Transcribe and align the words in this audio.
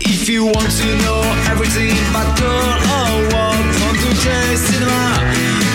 If 0.00 0.28
you 0.28 0.44
want 0.46 0.70
to 0.70 0.86
know 1.02 1.20
everything 1.50 1.92
about 2.10 2.38
girl 2.38 2.50
or 2.50 3.24
what 3.32 3.74
from 3.78 3.96
today's 3.96 4.60
cinema, 4.60 5.18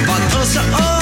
but 0.07 0.35
also 0.35 0.61
all 0.81 0.98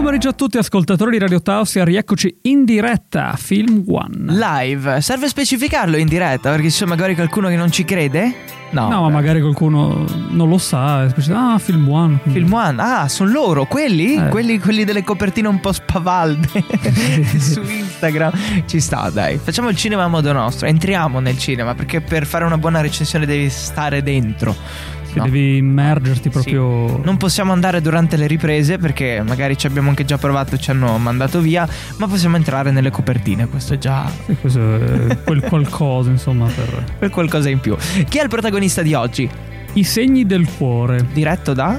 Buon 0.00 0.12
pomeriggio 0.12 0.34
a 0.34 0.38
tutti 0.38 0.56
ascoltatori 0.56 1.10
di 1.10 1.18
Radio 1.18 1.42
Tausia, 1.42 1.84
rieccoci 1.84 2.38
in 2.44 2.64
diretta 2.64 3.32
a 3.32 3.36
Film 3.36 3.84
One. 3.86 4.32
Live, 4.32 5.02
serve 5.02 5.28
specificarlo 5.28 5.98
in 5.98 6.08
diretta 6.08 6.50
perché 6.50 6.68
c'è 6.68 6.86
magari 6.86 7.14
qualcuno 7.14 7.48
che 7.48 7.56
non 7.56 7.70
ci 7.70 7.84
crede? 7.84 8.34
No, 8.70 8.88
No, 8.88 9.02
ma 9.02 9.08
magari 9.10 9.42
qualcuno 9.42 10.06
non 10.30 10.48
lo 10.48 10.56
sa, 10.56 11.00
ah, 11.02 11.58
Film 11.58 11.90
One. 11.90 12.18
quindi- 12.22 12.40
Film 12.40 12.50
One, 12.50 12.80
ah, 12.80 13.08
sono 13.08 13.30
loro, 13.30 13.66
quelli? 13.66 14.14
Eh. 14.14 14.28
quelli? 14.28 14.58
Quelli 14.58 14.84
delle 14.84 15.04
copertine 15.04 15.48
un 15.48 15.60
po' 15.60 15.72
spavalde 15.72 16.48
su 17.36 17.60
Instagram. 17.60 18.32
Ci 18.64 18.80
sta, 18.80 19.10
dai. 19.10 19.36
Facciamo 19.36 19.68
il 19.68 19.76
cinema 19.76 20.04
a 20.04 20.08
modo 20.08 20.32
nostro. 20.32 20.66
Entriamo 20.66 21.20
nel 21.20 21.36
cinema 21.36 21.74
perché 21.74 22.00
per 22.00 22.24
fare 22.24 22.46
una 22.46 22.56
buona 22.56 22.80
recensione 22.80 23.26
devi 23.26 23.50
stare 23.50 24.02
dentro. 24.02 24.56
Che 25.12 25.18
no? 25.18 25.24
devi 25.24 25.56
immergerti 25.56 26.22
Sì. 26.22 26.28
proprio... 26.30 27.00
Non 27.04 27.16
possiamo 27.16 27.52
andare 27.52 27.80
durante 27.80 28.16
le 28.16 28.26
riprese 28.26 28.78
perché 28.78 29.22
magari 29.26 29.56
ci 29.58 29.66
abbiamo 29.66 29.88
anche 29.88 30.04
già 30.04 30.18
provato 30.18 30.54
e 30.54 30.58
ci 30.58 30.70
hanno 30.70 30.96
mandato 30.98 31.40
via, 31.40 31.68
ma 31.96 32.06
possiamo 32.06 32.36
entrare 32.36 32.70
nelle 32.70 32.90
copertine. 32.90 33.46
Questo 33.48 33.74
è 33.74 33.78
già 33.78 34.10
Sì, 34.26 34.36
questo 34.40 34.60
è 35.08 35.18
quel 35.24 35.40
qualcosa, 35.42 36.10
insomma, 36.10 36.46
per... 36.46 36.84
per 36.98 37.10
qualcosa 37.10 37.48
in 37.48 37.60
più. 37.60 37.76
Chi 38.08 38.18
è 38.18 38.22
il 38.22 38.28
protagonista 38.28 38.82
di 38.82 38.94
oggi? 38.94 39.28
I 39.72 39.84
segni 39.84 40.26
del 40.26 40.46
cuore. 40.56 41.06
Diretto 41.12 41.52
da? 41.52 41.78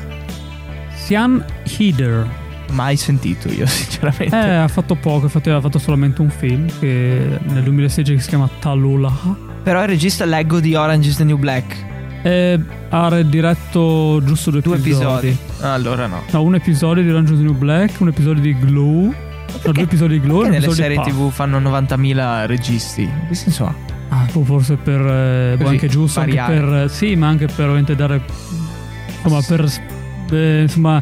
Sian 0.96 1.44
Heder. 1.78 2.40
Mai 2.72 2.96
sentito 2.96 3.50
io, 3.50 3.66
sinceramente. 3.68 4.34
Eh, 4.36 4.56
ha 4.56 4.68
fatto 4.70 4.96
poco, 4.96 5.24
infatti 5.26 5.50
aveva 5.50 5.62
fatto 5.64 5.78
solamente 5.80 6.22
un 6.22 6.30
film 6.30 6.68
che 6.80 7.38
nel 7.44 7.64
2016 7.64 8.16
che 8.16 8.22
si 8.22 8.30
chiama 8.30 8.50
Talula. 8.60 9.12
Però 9.64 9.82
il 9.82 9.88
regista 9.88 10.24
leggo 10.26 10.60
di 10.62 10.74
Orange 10.74 11.10
is 11.10 11.18
the 11.18 11.24
New 11.26 11.38
Black. 11.38 11.90
E 12.24 12.60
ha 12.90 13.22
diretto 13.24 14.22
giusto 14.24 14.52
due, 14.52 14.62
Due 14.62 14.78
episodi. 14.78 15.36
Allora 15.62 16.08
no. 16.08 16.24
No, 16.30 16.42
un 16.44 16.56
episodio 16.56 17.02
di 17.04 17.10
Orange 17.10 17.34
is 17.34 17.40
New 17.40 17.54
Black, 17.54 18.00
un 18.00 18.10
episodio 18.10 18.42
di 18.42 18.58
Glow. 18.58 19.14
No, 19.64 19.72
due 19.72 19.84
episodi 19.84 20.20
di 20.20 20.26
Glow 20.26 20.42
Perché 20.44 20.60
nelle 20.60 20.74
serie 20.74 21.02
tv 21.02 21.30
fanno 21.32 21.60
90.000 21.60 22.46
registi? 22.46 23.10
Che 23.28 23.36
senso 23.36 23.66
ha? 23.66 23.74
Ah, 24.10 24.28
boh, 24.32 24.44
forse 24.44 24.76
per... 24.76 25.00
eh, 25.00 25.56
boh, 25.58 25.64
Così, 25.64 25.74
anche 25.76 25.88
giusto, 25.88 26.20
anche 26.20 26.36
variare. 26.36 26.80
per... 26.82 26.90
Sì, 26.90 27.16
ma 27.16 27.28
anche 27.28 27.46
per 27.48 27.66
ovviamente 27.66 27.96
dare... 27.96 28.22
Insomma, 29.24 29.42
per... 29.48 29.72
eh, 30.32 30.62
insomma, 30.62 31.02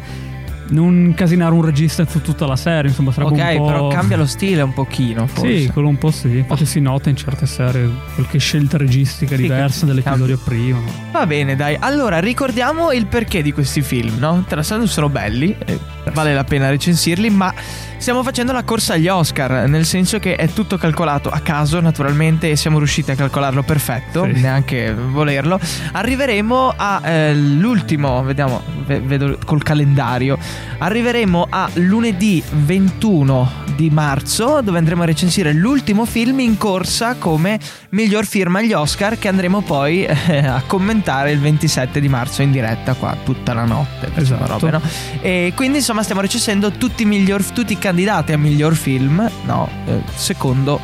non 0.70 1.06
incasinare 1.06 1.52
un 1.52 1.64
regista 1.64 2.04
su 2.06 2.20
tutta 2.22 2.46
la 2.46 2.56
serie, 2.56 2.90
insomma, 2.90 3.12
sarebbe 3.12 3.40
Ok, 3.40 3.48
un 3.52 3.56
po'... 3.58 3.66
però 3.66 3.88
cambia 3.88 4.16
lo 4.16 4.26
stile 4.26 4.62
un 4.62 4.72
pochino, 4.72 5.26
forse. 5.26 5.58
Sì, 5.60 5.68
quello 5.68 5.88
un 5.88 5.98
po' 5.98 6.10
sì. 6.10 6.38
Infatti 6.38 6.66
si 6.66 6.80
nota 6.80 7.08
in 7.08 7.16
certe 7.16 7.46
serie 7.46 7.88
qualche 8.14 8.38
scelta 8.38 8.76
registica 8.76 9.36
Sì, 9.36 9.42
diversa 9.42 9.86
che 9.86 9.92
dell'episodio 9.92 10.38
prima. 10.44 10.78
Va 11.12 11.26
bene, 11.26 11.56
dai. 11.56 11.76
Allora, 11.78 12.18
ricordiamo 12.18 12.92
il 12.92 13.06
perché 13.06 13.42
di 13.42 13.52
questi 13.52 13.82
film, 13.82 14.18
no? 14.18 14.44
Tralasciando 14.46 14.86
sono 14.86 15.08
belli, 15.08 15.54
eh, 15.64 15.78
vale 16.12 16.34
la 16.34 16.44
pena 16.44 16.68
recensirli, 16.70 17.30
ma 17.30 17.52
stiamo 17.96 18.22
facendo 18.22 18.52
la 18.52 18.62
corsa 18.62 18.94
agli 18.94 19.08
Oscar, 19.08 19.68
nel 19.68 19.84
senso 19.84 20.18
che 20.18 20.36
è 20.36 20.48
tutto 20.48 20.76
calcolato 20.78 21.28
a 21.30 21.40
caso, 21.40 21.80
naturalmente, 21.80 22.50
e 22.50 22.56
siamo 22.56 22.78
riusciti 22.78 23.10
a 23.10 23.14
calcolarlo 23.14 23.62
perfetto, 23.62 24.24
Sì. 24.24 24.40
neanche 24.40 24.92
volerlo. 24.94 25.58
Arriveremo 25.92 26.74
all'ultimo, 26.76 28.22
vediamo, 28.22 28.62
ve- 28.86 29.00
vedo 29.00 29.38
col 29.44 29.62
calendario. 29.62 30.38
Arriveremo 30.78 31.46
a 31.48 31.68
lunedì 31.74 32.42
21 32.50 33.68
di 33.76 33.90
marzo, 33.90 34.60
dove 34.62 34.78
andremo 34.78 35.02
a 35.02 35.06
recensire 35.06 35.52
l'ultimo 35.52 36.04
film 36.04 36.40
in 36.40 36.56
corsa 36.58 37.14
come 37.18 37.58
miglior 37.90 38.26
film 38.26 38.56
agli 38.56 38.72
Oscar, 38.72 39.18
che 39.18 39.28
andremo 39.28 39.62
poi 39.62 40.04
eh, 40.04 40.38
a 40.46 40.62
commentare 40.66 41.32
il 41.32 41.38
27 41.40 42.00
di 42.00 42.08
marzo 42.08 42.42
in 42.42 42.50
diretta 42.50 42.94
qua 42.94 43.16
tutta 43.24 43.52
la 43.54 43.64
notte. 43.64 44.10
Esatto. 44.14 44.46
robe, 44.46 44.70
no? 44.70 44.80
E 45.20 45.52
quindi 45.54 45.80
insomma 45.90 46.04
stiamo 46.04 46.20
recensendo 46.20 46.70
tutti 46.70 47.02
i, 47.02 47.04
miglior, 47.04 47.42
tutti 47.44 47.72
i 47.72 47.78
candidati 47.78 48.30
a 48.30 48.38
miglior 48.38 48.76
film, 48.76 49.28
no, 49.44 49.68
eh, 49.86 50.00
secondo 50.14 50.80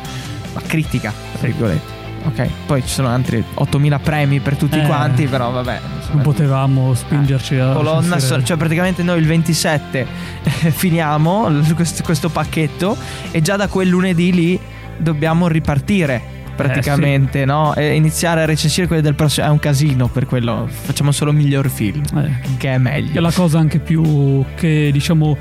la 0.53 0.61
critica, 0.67 1.13
tra 1.37 1.47
virgolette. 1.47 1.95
Ok, 2.25 2.49
poi 2.65 2.81
ci 2.81 2.89
sono 2.93 3.07
altri 3.07 3.41
8000 3.53 3.99
premi 3.99 4.41
per 4.41 4.57
tutti 4.57 4.77
Eh. 4.77 4.85
quanti, 4.85 5.25
però 5.25 5.49
vabbè. 5.51 5.79
insomma, 5.95 6.15
Non 6.15 6.23
potevamo 6.23 6.93
spingerci 6.93 7.55
a... 7.55 7.71
colonna 7.71 8.19
sonora, 8.19 8.43
cioè 8.43 8.57
praticamente 8.57 9.01
noi 9.01 9.19
il 9.19 9.27
27 9.27 10.07
eh, 10.43 10.71
finiamo 10.71 11.49
questo, 11.73 12.03
questo 12.03 12.27
pacchetto 12.27 12.97
e 13.31 13.41
già 13.41 13.55
da 13.55 13.69
quel 13.69 13.87
lunedì 13.87 14.33
lì 14.33 14.59
dobbiamo 14.97 15.47
ripartire 15.47 16.35
praticamente, 16.57 17.45
no? 17.45 17.73
E 17.75 17.93
iniziare 17.95 18.41
a 18.41 18.45
recensire 18.45 18.87
quelli 18.87 19.01
del 19.01 19.15
prossimo 19.15 19.45
è 19.45 19.49
un 19.49 19.59
casino 19.59 20.07
per 20.07 20.25
quello, 20.25 20.67
facciamo 20.69 21.11
solo 21.11 21.31
miglior 21.31 21.69
film, 21.69 22.01
Eh, 22.15 22.39
che 22.41 22.49
è 22.53 22.57
Che 22.57 22.73
è 22.73 22.77
meglio. 22.77 23.21
la 23.21 23.31
cosa 23.31 23.59
anche 23.59 23.79
più 23.79 24.43
che 24.55 24.89
diciamo 24.91 25.37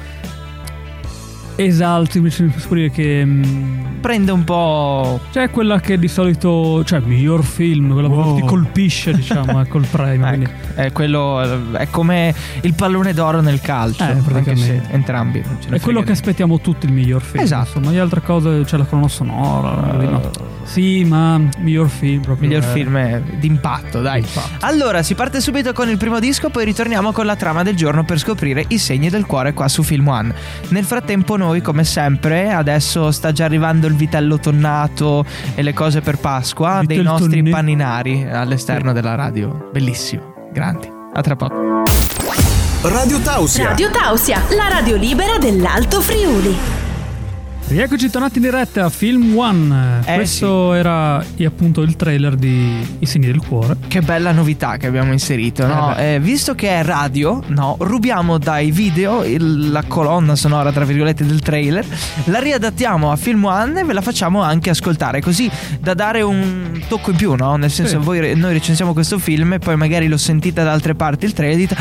esalti, 1.56 2.20
mi 2.20 2.30
può 2.30 2.74
dire 2.76 2.90
che 2.90 3.24
mm, 3.24 3.84
Prende 4.06 4.30
un 4.30 4.44
po' 4.44 5.18
cioè 5.32 5.50
quella 5.50 5.80
che 5.80 5.98
di 5.98 6.06
solito, 6.06 6.84
cioè 6.84 7.00
miglior 7.00 7.42
film, 7.42 7.92
quella 7.92 8.06
Wow. 8.06 8.36
che 8.36 8.42
ti 8.42 8.46
colpisce, 8.46 9.12
diciamo, 9.12 9.60
ecco 9.60 9.78
il 9.78 9.86
premio. 9.90 10.26
quindi- 10.28 10.44
ecco, 10.44 10.80
è 10.80 10.92
quello 10.92 11.72
è 11.72 11.88
come 11.90 12.32
il 12.60 12.74
pallone 12.74 13.12
d'oro 13.12 13.40
nel 13.40 13.60
calcio, 13.60 14.04
Eh, 14.04 14.06
anche 14.06 14.22
se 14.22 14.30
praticamente. 14.30 14.88
entrambi 14.92 15.42
non 15.44 15.56
ce 15.60 15.70
ne 15.70 15.76
È 15.76 15.80
quello 15.80 16.02
che 16.02 16.12
aspettiamo 16.12 16.60
tutti 16.60 16.86
il 16.86 16.92
miglior 16.92 17.20
film. 17.22 17.42
Esatto. 17.42 17.78
Insomma, 17.78 17.90
le 17.90 17.98
altre 18.00 18.20
cose 18.22 18.62
c'è 18.64 18.76
la 18.76 18.84
colonna 18.84 19.08
sonora. 19.08 19.70
così, 19.92 20.06
no. 20.06 20.30
Sì, 20.62 21.04
ma 21.04 21.40
miglior 21.58 21.88
film 21.88 22.20
proprio. 22.22 22.48
miglior 22.48 22.62
eh, 22.64 22.72
film 22.72 22.96
è 22.96 23.20
d'impatto, 23.40 24.02
dai. 24.02 24.20
infatti. 24.20 24.64
Allora, 24.64 25.02
si 25.02 25.14
parte 25.14 25.40
subito 25.40 25.72
con 25.72 25.88
il 25.88 25.96
primo 25.96 26.20
disco, 26.20 26.48
poi 26.50 26.64
ritorniamo 26.64 27.10
con 27.12 27.24
la 27.26 27.34
trama 27.36 27.62
del 27.64 27.74
giorno 27.74 28.04
per 28.04 28.18
scoprire 28.18 28.64
i 28.68 28.78
segni 28.78 29.08
del 29.10 29.26
cuore 29.26 29.52
qua 29.52 29.66
su 29.68 29.82
Film 29.82 30.06
One. 30.06 30.34
Nel 30.68 30.84
frattempo, 30.84 31.36
noi, 31.36 31.45
come 31.62 31.84
sempre, 31.84 32.52
adesso 32.52 33.10
sta 33.10 33.32
già 33.32 33.44
arrivando 33.44 33.86
il 33.86 33.94
vitello 33.94 34.38
tonnato 34.38 35.24
e 35.54 35.62
le 35.62 35.72
cose 35.72 36.00
per 36.00 36.18
Pasqua 36.18 36.82
dei 36.84 37.02
nostri 37.02 37.38
tonne- 37.38 37.50
paninari 37.50 38.26
all'esterno 38.30 38.92
della 38.92 39.14
radio. 39.14 39.68
Bellissimo, 39.72 40.34
grandi. 40.52 40.90
A 41.12 41.20
tra 41.22 41.36
poco. 41.36 41.54
Radio 42.82 43.18
Tausia. 43.20 43.68
Radio 43.68 43.90
Tausia, 43.90 44.42
la 44.56 44.68
radio 44.68 44.96
libera 44.96 45.38
dell'Alto 45.38 46.00
Friuli. 46.00 46.85
Rieccoci 47.68 48.08
tornati 48.10 48.36
in 48.38 48.44
diretta 48.44 48.84
a 48.84 48.88
Film 48.90 49.36
One. 49.36 50.00
Eh, 50.06 50.14
Questo 50.14 50.72
era 50.72 51.20
eh, 51.34 51.46
appunto 51.46 51.82
il 51.82 51.96
trailer 51.96 52.36
di 52.36 52.86
I 53.00 53.06
segni 53.06 53.26
del 53.26 53.40
cuore. 53.44 53.76
Che 53.88 54.00
bella 54.02 54.30
novità 54.30 54.76
che 54.76 54.86
abbiamo 54.86 55.10
inserito, 55.10 55.66
no? 55.66 55.96
Eh. 55.96 56.14
Eh, 56.14 56.20
visto 56.20 56.54
che 56.54 56.68
è 56.68 56.84
radio, 56.84 57.42
no, 57.48 57.74
rubiamo 57.80 58.38
dai 58.38 58.70
video 58.70 59.24
il- 59.24 59.72
la 59.72 59.82
colonna 59.82 60.36
sonora, 60.36 60.70
tra 60.70 60.84
virgolette, 60.84 61.26
del 61.26 61.40
trailer, 61.40 61.84
la 62.26 62.38
riadattiamo 62.38 63.10
a 63.10 63.16
Film 63.16 63.44
One 63.46 63.80
e 63.80 63.84
ve 63.84 63.92
la 63.94 64.00
facciamo 64.00 64.42
anche 64.42 64.70
ascoltare, 64.70 65.20
così 65.20 65.50
da 65.80 65.92
dare 65.94 66.22
un 66.22 66.80
tocco 66.86 67.10
in 67.10 67.16
più, 67.16 67.34
no? 67.34 67.56
Nel 67.56 67.72
senso, 67.72 67.98
Sì. 67.98 68.04
voi, 68.04 68.36
noi 68.36 68.52
recensiamo 68.52 68.92
questo 68.92 69.18
film 69.18 69.54
e 69.54 69.58
poi 69.58 69.74
magari 69.76 70.06
lo 70.06 70.16
sentite 70.18 70.62
da 70.62 70.70
altre 70.70 70.94
parti 70.94 71.24
il 71.24 71.32
trailer 71.32 71.56
e 71.56 71.60
dite... 71.60 71.76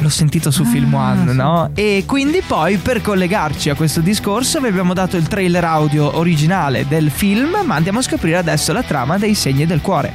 "Ah, 0.00 0.02
L'ho 0.02 0.08
sentito 0.08 0.50
su 0.50 0.64
Film 0.64 0.94
One, 0.94 1.30
sì. 1.30 1.36
no? 1.36 1.70
E 1.74 2.04
quindi 2.06 2.42
poi 2.46 2.78
per 2.78 3.02
collegarci 3.02 3.70
a 3.70 3.74
questo 3.74 4.00
discorso 4.00 4.60
vi 4.60 4.68
abbiamo 4.68 4.94
dato 4.94 5.16
il 5.16 5.28
trailer 5.28 5.64
audio 5.64 6.16
originale 6.16 6.86
del 6.88 7.10
film, 7.10 7.58
ma 7.64 7.74
andiamo 7.74 7.98
a 7.98 8.02
scoprire 8.02 8.36
adesso 8.36 8.72
la 8.72 8.82
trama 8.82 9.18
dei 9.18 9.34
segni 9.34 9.66
del 9.66 9.80
cuore. 9.80 10.12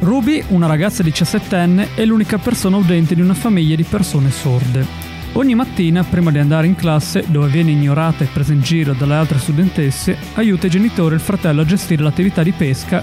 Ruby, 0.00 0.42
una 0.48 0.66
ragazza 0.66 1.02
17enne, 1.02 1.94
è 1.94 2.04
l'unica 2.04 2.38
persona 2.38 2.76
udente 2.76 3.14
di 3.14 3.20
una 3.22 3.34
famiglia 3.34 3.76
di 3.76 3.84
persone 3.84 4.30
sorde. 4.30 4.84
Ogni 5.32 5.54
mattina, 5.54 6.02
prima 6.02 6.30
di 6.30 6.38
andare 6.38 6.66
in 6.66 6.74
classe, 6.76 7.24
dove 7.26 7.48
viene 7.48 7.70
ignorata 7.70 8.24
e 8.24 8.28
presa 8.32 8.52
in 8.52 8.62
giro 8.62 8.92
dalle 8.94 9.14
altre 9.14 9.38
studentesse, 9.38 10.16
aiuta 10.34 10.66
i 10.66 10.70
genitori 10.70 11.14
e 11.14 11.16
il 11.16 11.22
fratello 11.22 11.60
a 11.62 11.64
gestire 11.64 12.02
l'attività 12.02 12.42
di 12.42 12.52
pesca 12.52 13.02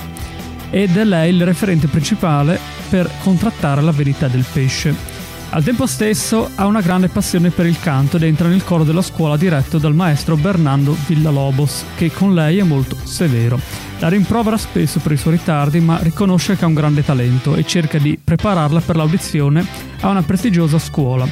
ed 0.69 0.97
è 0.97 1.03
lei 1.03 1.33
il 1.33 1.45
referente 1.45 1.87
principale 1.87 2.59
per 2.89 3.07
contrattare 3.21 3.81
la 3.81 3.91
verità 3.91 4.27
del 4.27 4.45
pesce. 4.51 5.12
Al 5.53 5.63
tempo 5.63 5.85
stesso 5.85 6.49
ha 6.55 6.65
una 6.65 6.81
grande 6.81 7.09
passione 7.09 7.51
per 7.51 7.67
il 7.67 7.79
canto 7.79 8.17
ed 8.17 8.23
entra 8.23 8.47
nel 8.47 8.63
coro 8.63 8.83
della 8.83 9.03
scuola 9.03 9.37
diretto 9.37 9.77
dal 9.77 9.93
maestro 9.93 10.35
Bernardo 10.35 10.97
Villalobos, 11.05 11.85
che 11.95 12.11
con 12.11 12.33
lei 12.33 12.57
è 12.57 12.63
molto 12.63 12.97
severo. 13.03 13.59
La 13.99 14.09
rimprovera 14.09 14.57
spesso 14.57 14.99
per 14.99 15.11
i 15.11 15.17
suoi 15.17 15.35
ritardi, 15.35 15.79
ma 15.79 15.99
riconosce 16.01 16.57
che 16.57 16.63
ha 16.63 16.67
un 16.67 16.73
grande 16.73 17.05
talento 17.05 17.55
e 17.55 17.63
cerca 17.65 17.99
di 17.99 18.17
prepararla 18.21 18.79
per 18.79 18.95
l'audizione 18.95 19.63
a 19.99 20.09
una 20.09 20.23
prestigiosa 20.23 20.79
scuola. 20.79 21.27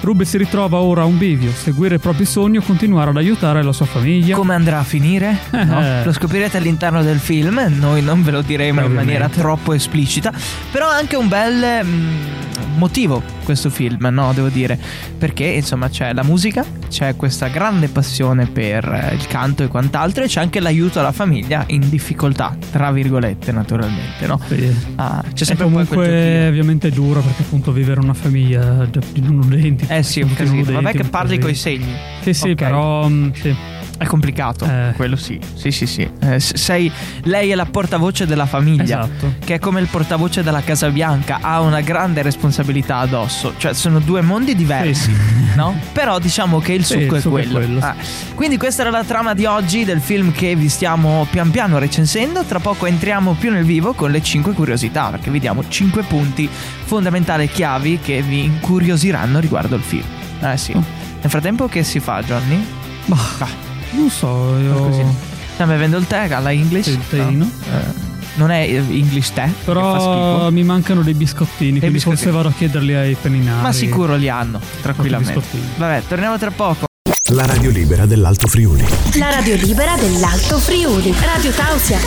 Ruby 0.00 0.24
si 0.24 0.38
ritrova 0.38 0.78
ora 0.78 1.02
a 1.02 1.04
un 1.04 1.18
bivio, 1.18 1.52
seguire 1.52 1.96
i 1.96 1.98
propri 1.98 2.24
sogni 2.24 2.56
o 2.56 2.62
continuare 2.62 3.10
ad 3.10 3.16
aiutare 3.18 3.62
la 3.62 3.72
sua 3.72 3.86
famiglia. 3.86 4.36
Come 4.36 4.54
andrà 4.54 4.78
a 4.78 4.84
finire? 4.84 5.38
Eh. 5.50 5.64
No? 5.64 6.02
Lo 6.02 6.12
scoprirete 6.14 6.56
all'interno 6.56 7.02
del 7.02 7.18
film, 7.18 7.60
noi 7.78 8.00
non 8.00 8.22
ve 8.22 8.30
lo 8.30 8.40
diremo 8.40 8.80
in 8.80 8.86
Ovviamente. 8.86 9.04
maniera 9.04 9.28
troppo 9.28 9.74
esplicita, 9.74 10.32
però 10.70 10.88
ha 10.88 10.96
anche 10.96 11.16
un 11.16 11.28
bel 11.28 11.84
mm, 11.84 12.78
motivo 12.78 13.35
questo 13.46 13.70
film, 13.70 14.08
no, 14.10 14.32
devo 14.34 14.48
dire, 14.48 14.76
perché 15.16 15.44
insomma 15.44 15.88
c'è 15.88 16.12
la 16.12 16.24
musica, 16.24 16.64
c'è 16.88 17.14
questa 17.14 17.46
grande 17.46 17.86
passione 17.86 18.46
per 18.46 18.84
eh, 18.84 19.14
il 19.14 19.26
canto 19.28 19.62
e 19.62 19.68
quant'altro 19.68 20.24
e 20.24 20.26
c'è 20.26 20.40
anche 20.40 20.58
l'aiuto 20.58 20.98
alla 20.98 21.12
famiglia 21.12 21.62
in 21.68 21.88
difficoltà, 21.88 22.56
tra 22.72 22.90
virgolette 22.90 23.52
naturalmente, 23.52 24.26
no? 24.26 24.40
Sì. 24.48 24.74
Ah, 24.96 25.22
c'è 25.32 25.42
E 25.42 25.46
sempre 25.46 25.64
quel 25.70 25.86
comunque 25.86 26.48
ovviamente 26.48 26.88
è 26.88 26.90
duro 26.90 27.20
perché 27.20 27.42
appunto 27.42 27.70
vivere 27.70 28.00
una 28.00 28.14
famiglia 28.14 28.84
di 29.12 29.20
non 29.20 29.38
udenti. 29.38 29.86
Eh 29.88 30.02
sì, 30.02 30.20
un 30.22 30.34
casino. 30.34 30.72
Vabbè 30.72 30.90
che 30.92 31.04
parli 31.04 31.38
coi 31.38 31.54
segni. 31.54 31.94
Sì, 32.22 32.34
sì, 32.34 32.50
Ok. 32.50 32.54
però 32.56 33.08
mm, 33.08 33.30
sì. 33.32 33.54
È 33.98 34.04
complicato, 34.04 34.66
Eh. 34.66 34.92
quello 34.94 35.16
sì. 35.16 35.40
Sì, 35.54 35.70
sì, 35.70 35.86
sì. 35.86 36.08
Eh, 36.20 36.38
sei, 36.38 36.92
lei 37.22 37.50
è 37.50 37.54
la 37.54 37.64
portavoce 37.64 38.26
della 38.26 38.44
famiglia. 38.44 39.04
Esatto. 39.04 39.34
Che 39.42 39.54
è 39.54 39.58
come 39.58 39.80
il 39.80 39.86
portavoce 39.88 40.42
della 40.42 40.60
Casa 40.60 40.90
Bianca, 40.90 41.38
ha 41.40 41.60
una 41.60 41.80
grande 41.80 42.20
responsabilità 42.20 42.98
addosso. 42.98 43.54
Cioè, 43.56 43.72
sono 43.72 43.98
due 43.98 44.20
mondi 44.20 44.54
diversi, 44.54 45.14
no? 45.56 45.74
Però 45.92 46.18
diciamo 46.18 46.58
che 46.60 46.74
il 46.74 46.84
Sì, 46.84 47.00
succo 47.00 47.14
il 47.14 47.18
è 47.18 47.20
succo 47.22 47.38
è 47.38 47.42
quello. 47.46 47.58
quello, 47.58 47.80
sì. 47.80 47.86
Ah. 47.86 47.94
Quindi, 48.34 48.58
questa 48.58 48.82
era 48.82 48.90
la 48.90 49.02
trama 49.04 49.32
di 49.32 49.46
oggi 49.46 49.84
del 49.84 50.00
film 50.00 50.30
che 50.30 50.54
vi 50.54 50.68
stiamo 50.68 51.26
pian 51.30 51.50
piano 51.50 51.78
recensendo. 51.78 52.44
Tra 52.44 52.60
poco 52.60 52.84
entriamo 52.84 53.32
più 53.32 53.50
nel 53.50 53.64
vivo 53.64 53.94
con 53.94 54.10
le 54.10 54.22
5 54.22 54.52
curiosità, 54.52 55.08
perché 55.08 55.30
vi 55.30 55.40
diamo 55.40 55.64
5 55.66 56.02
punti 56.02 56.48
fondamentali 56.84 57.48
chiavi 57.48 57.98
che 58.02 58.20
vi 58.20 58.44
incuriosiranno 58.44 59.38
riguardo 59.38 59.74
il 59.76 59.82
film. 59.82 60.04
Eh 60.42 60.56
sì. 60.58 60.72
Oh. 60.72 60.84
Nel 61.22 61.30
frattempo, 61.30 61.66
che 61.66 61.82
si 61.82 61.98
fa, 61.98 62.22
Johnny? 62.22 62.62
Bah, 63.06 63.16
Bah. 63.38 63.65
Non 63.92 64.10
so, 64.10 64.58
io... 64.58 64.74
Così. 64.74 65.04
Stiamo 65.52 65.72
bevendo 65.72 65.96
il 65.96 66.06
tè 66.06 66.28
alla 66.30 66.52
English? 66.52 66.86
Il 66.86 67.00
teino. 67.08 67.44
No. 67.44 67.50
Eh, 67.78 68.14
non 68.34 68.50
è 68.50 68.60
eh, 68.60 68.76
English 68.76 69.32
tè, 69.32 69.48
Però 69.64 69.98
schifo. 69.98 70.52
mi 70.52 70.62
mancano 70.62 71.02
dei 71.02 71.14
biscottini, 71.14 71.78
quindi 71.78 71.90
biscottini. 71.90 72.22
forse 72.22 72.30
vado 72.30 72.48
a 72.48 72.52
chiederli 72.52 72.94
ai 72.94 73.16
peninari. 73.20 73.62
Ma 73.62 73.72
sicuro 73.72 74.16
li 74.16 74.28
hanno, 74.28 74.60
tranquillamente. 74.82 75.40
Vabbè, 75.76 76.02
torniamo 76.06 76.36
tra 76.38 76.50
poco. 76.50 76.84
La 77.30 77.44
radio 77.46 77.70
libera 77.70 78.06
dell'Alto 78.06 78.46
Friuli. 78.46 78.86
La 79.14 79.30
radio 79.30 79.56
libera 79.56 79.96
dell'Alto 79.96 80.58
Friuli. 80.58 81.12
Radio 81.18 81.50
Tausia. 81.50 81.98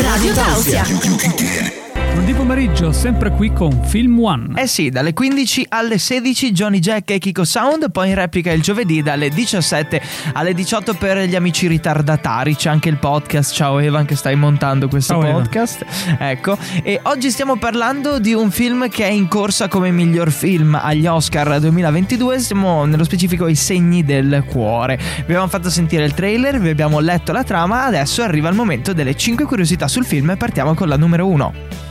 Radio 0.00 0.32
Tausia. 0.32 1.83
Lunedì 2.14 2.32
pomeriggio, 2.34 2.92
sempre 2.92 3.30
qui 3.30 3.52
con 3.52 3.82
Film 3.86 4.20
One. 4.20 4.52
Eh 4.54 4.68
sì, 4.68 4.88
dalle 4.88 5.12
15 5.12 5.66
alle 5.70 5.98
16 5.98 6.52
Johnny 6.52 6.78
Jack 6.78 7.10
e 7.10 7.18
Kiko 7.18 7.42
Sound, 7.42 7.90
poi 7.90 8.10
in 8.10 8.14
replica 8.14 8.52
il 8.52 8.62
giovedì 8.62 9.02
dalle 9.02 9.30
17 9.30 10.00
alle 10.34 10.54
18 10.54 10.94
per 10.94 11.18
gli 11.18 11.34
amici 11.34 11.66
ritardatari. 11.66 12.54
C'è 12.54 12.70
anche 12.70 12.88
il 12.88 12.98
podcast. 12.98 13.52
Ciao 13.52 13.80
Evan 13.80 14.04
che 14.04 14.14
stai 14.14 14.36
montando 14.36 14.86
questo 14.86 15.14
Ciao, 15.14 15.24
Evan. 15.24 15.42
podcast. 15.42 15.84
Ecco, 16.16 16.56
e 16.84 17.00
oggi 17.02 17.32
stiamo 17.32 17.56
parlando 17.56 18.20
di 18.20 18.32
un 18.32 18.52
film 18.52 18.88
che 18.88 19.06
è 19.06 19.10
in 19.10 19.26
corsa 19.26 19.66
come 19.66 19.90
miglior 19.90 20.30
film 20.30 20.78
agli 20.80 21.08
Oscar 21.08 21.58
2022. 21.58 22.38
Siamo 22.38 22.84
nello 22.84 23.04
specifico 23.04 23.48
I 23.48 23.56
segni 23.56 24.04
del 24.04 24.44
cuore. 24.46 24.96
Vi 24.96 25.22
abbiamo 25.22 25.48
fatto 25.48 25.68
sentire 25.68 26.04
il 26.04 26.14
trailer, 26.14 26.60
vi 26.60 26.68
abbiamo 26.68 27.00
letto 27.00 27.32
la 27.32 27.42
trama, 27.42 27.86
adesso 27.86 28.22
arriva 28.22 28.48
il 28.48 28.54
momento 28.54 28.92
delle 28.92 29.16
5 29.16 29.44
curiosità 29.46 29.88
sul 29.88 30.04
film 30.04 30.30
e 30.30 30.36
partiamo 30.36 30.74
con 30.74 30.86
la 30.86 30.96
numero 30.96 31.26
1. 31.26 31.83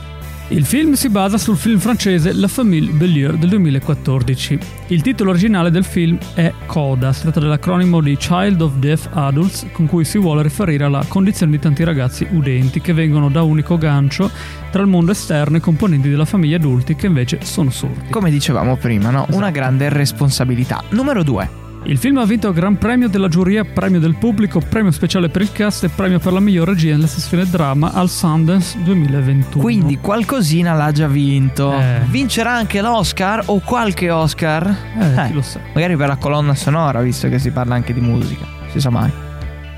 Il 0.54 0.64
film 0.64 0.92
si 0.92 1.08
basa 1.08 1.36
sul 1.36 1.56
film 1.56 1.80
francese 1.80 2.32
La 2.32 2.46
Famille 2.46 2.92
Bellier 2.92 3.36
del 3.36 3.48
2014. 3.48 4.56
Il 4.86 5.02
titolo 5.02 5.30
originale 5.30 5.68
del 5.72 5.82
film 5.82 6.16
è 6.34 6.52
CODA, 6.66 7.12
si 7.12 7.22
tratta 7.22 7.40
dell'acronimo 7.40 8.00
di 8.00 8.16
Child 8.16 8.60
of 8.60 8.74
Deaf 8.76 9.08
Adults, 9.14 9.66
con 9.72 9.86
cui 9.86 10.04
si 10.04 10.16
vuole 10.16 10.42
riferire 10.44 10.84
alla 10.84 11.04
condizione 11.08 11.50
di 11.50 11.58
tanti 11.58 11.82
ragazzi 11.82 12.24
udenti 12.30 12.80
che 12.80 12.92
vengono 12.92 13.30
da 13.30 13.42
unico 13.42 13.76
gancio 13.76 14.30
tra 14.70 14.80
il 14.80 14.86
mondo 14.88 15.10
esterno 15.10 15.56
e 15.56 15.60
componenti 15.60 16.08
della 16.08 16.24
famiglia 16.24 16.54
adulti 16.56 16.94
che 16.94 17.06
invece 17.08 17.40
sono 17.42 17.70
sordi. 17.70 18.10
Come 18.10 18.30
dicevamo 18.30 18.76
prima, 18.76 19.10
no? 19.10 19.24
Una 19.30 19.46
Esatto. 19.46 19.50
grande 19.50 19.88
responsabilità. 19.88 20.84
Numero 20.90 21.24
2. 21.24 21.63
Il 21.86 21.98
film 21.98 22.16
ha 22.16 22.24
vinto 22.24 22.48
il 22.48 22.54
Gran 22.54 22.78
Premio 22.78 23.10
della 23.10 23.28
giuria, 23.28 23.62
premio 23.62 24.00
del 24.00 24.14
pubblico, 24.14 24.58
premio 24.58 24.90
speciale 24.90 25.28
per 25.28 25.42
il 25.42 25.52
cast 25.52 25.84
e 25.84 25.90
premio 25.90 26.18
per 26.18 26.32
la 26.32 26.40
miglior 26.40 26.66
regia 26.66 26.94
nella 26.94 27.06
sessione 27.06 27.44
drama 27.44 27.92
al 27.92 28.08
Sundance 28.08 28.78
2021. 28.82 29.62
Quindi 29.62 29.98
qualcosina 29.98 30.72
l'ha 30.72 30.92
già 30.92 31.08
vinto. 31.08 31.78
Eh. 31.78 32.00
Vincerà 32.06 32.54
anche 32.54 32.80
l'Oscar 32.80 33.42
o 33.46 33.60
qualche 33.60 34.10
Oscar? 34.10 34.66
eh, 34.98 35.26
chi 35.26 35.34
lo 35.34 35.42
sa. 35.42 35.60
Magari 35.74 35.94
per 35.96 36.08
la 36.08 36.16
colonna 36.16 36.54
sonora, 36.54 37.02
visto 37.02 37.28
che 37.28 37.38
si 37.38 37.50
parla 37.50 37.74
anche 37.74 37.92
di 37.92 38.00
musica. 38.00 38.46
Si 38.72 38.80
sa 38.80 38.88
mai. 38.88 39.23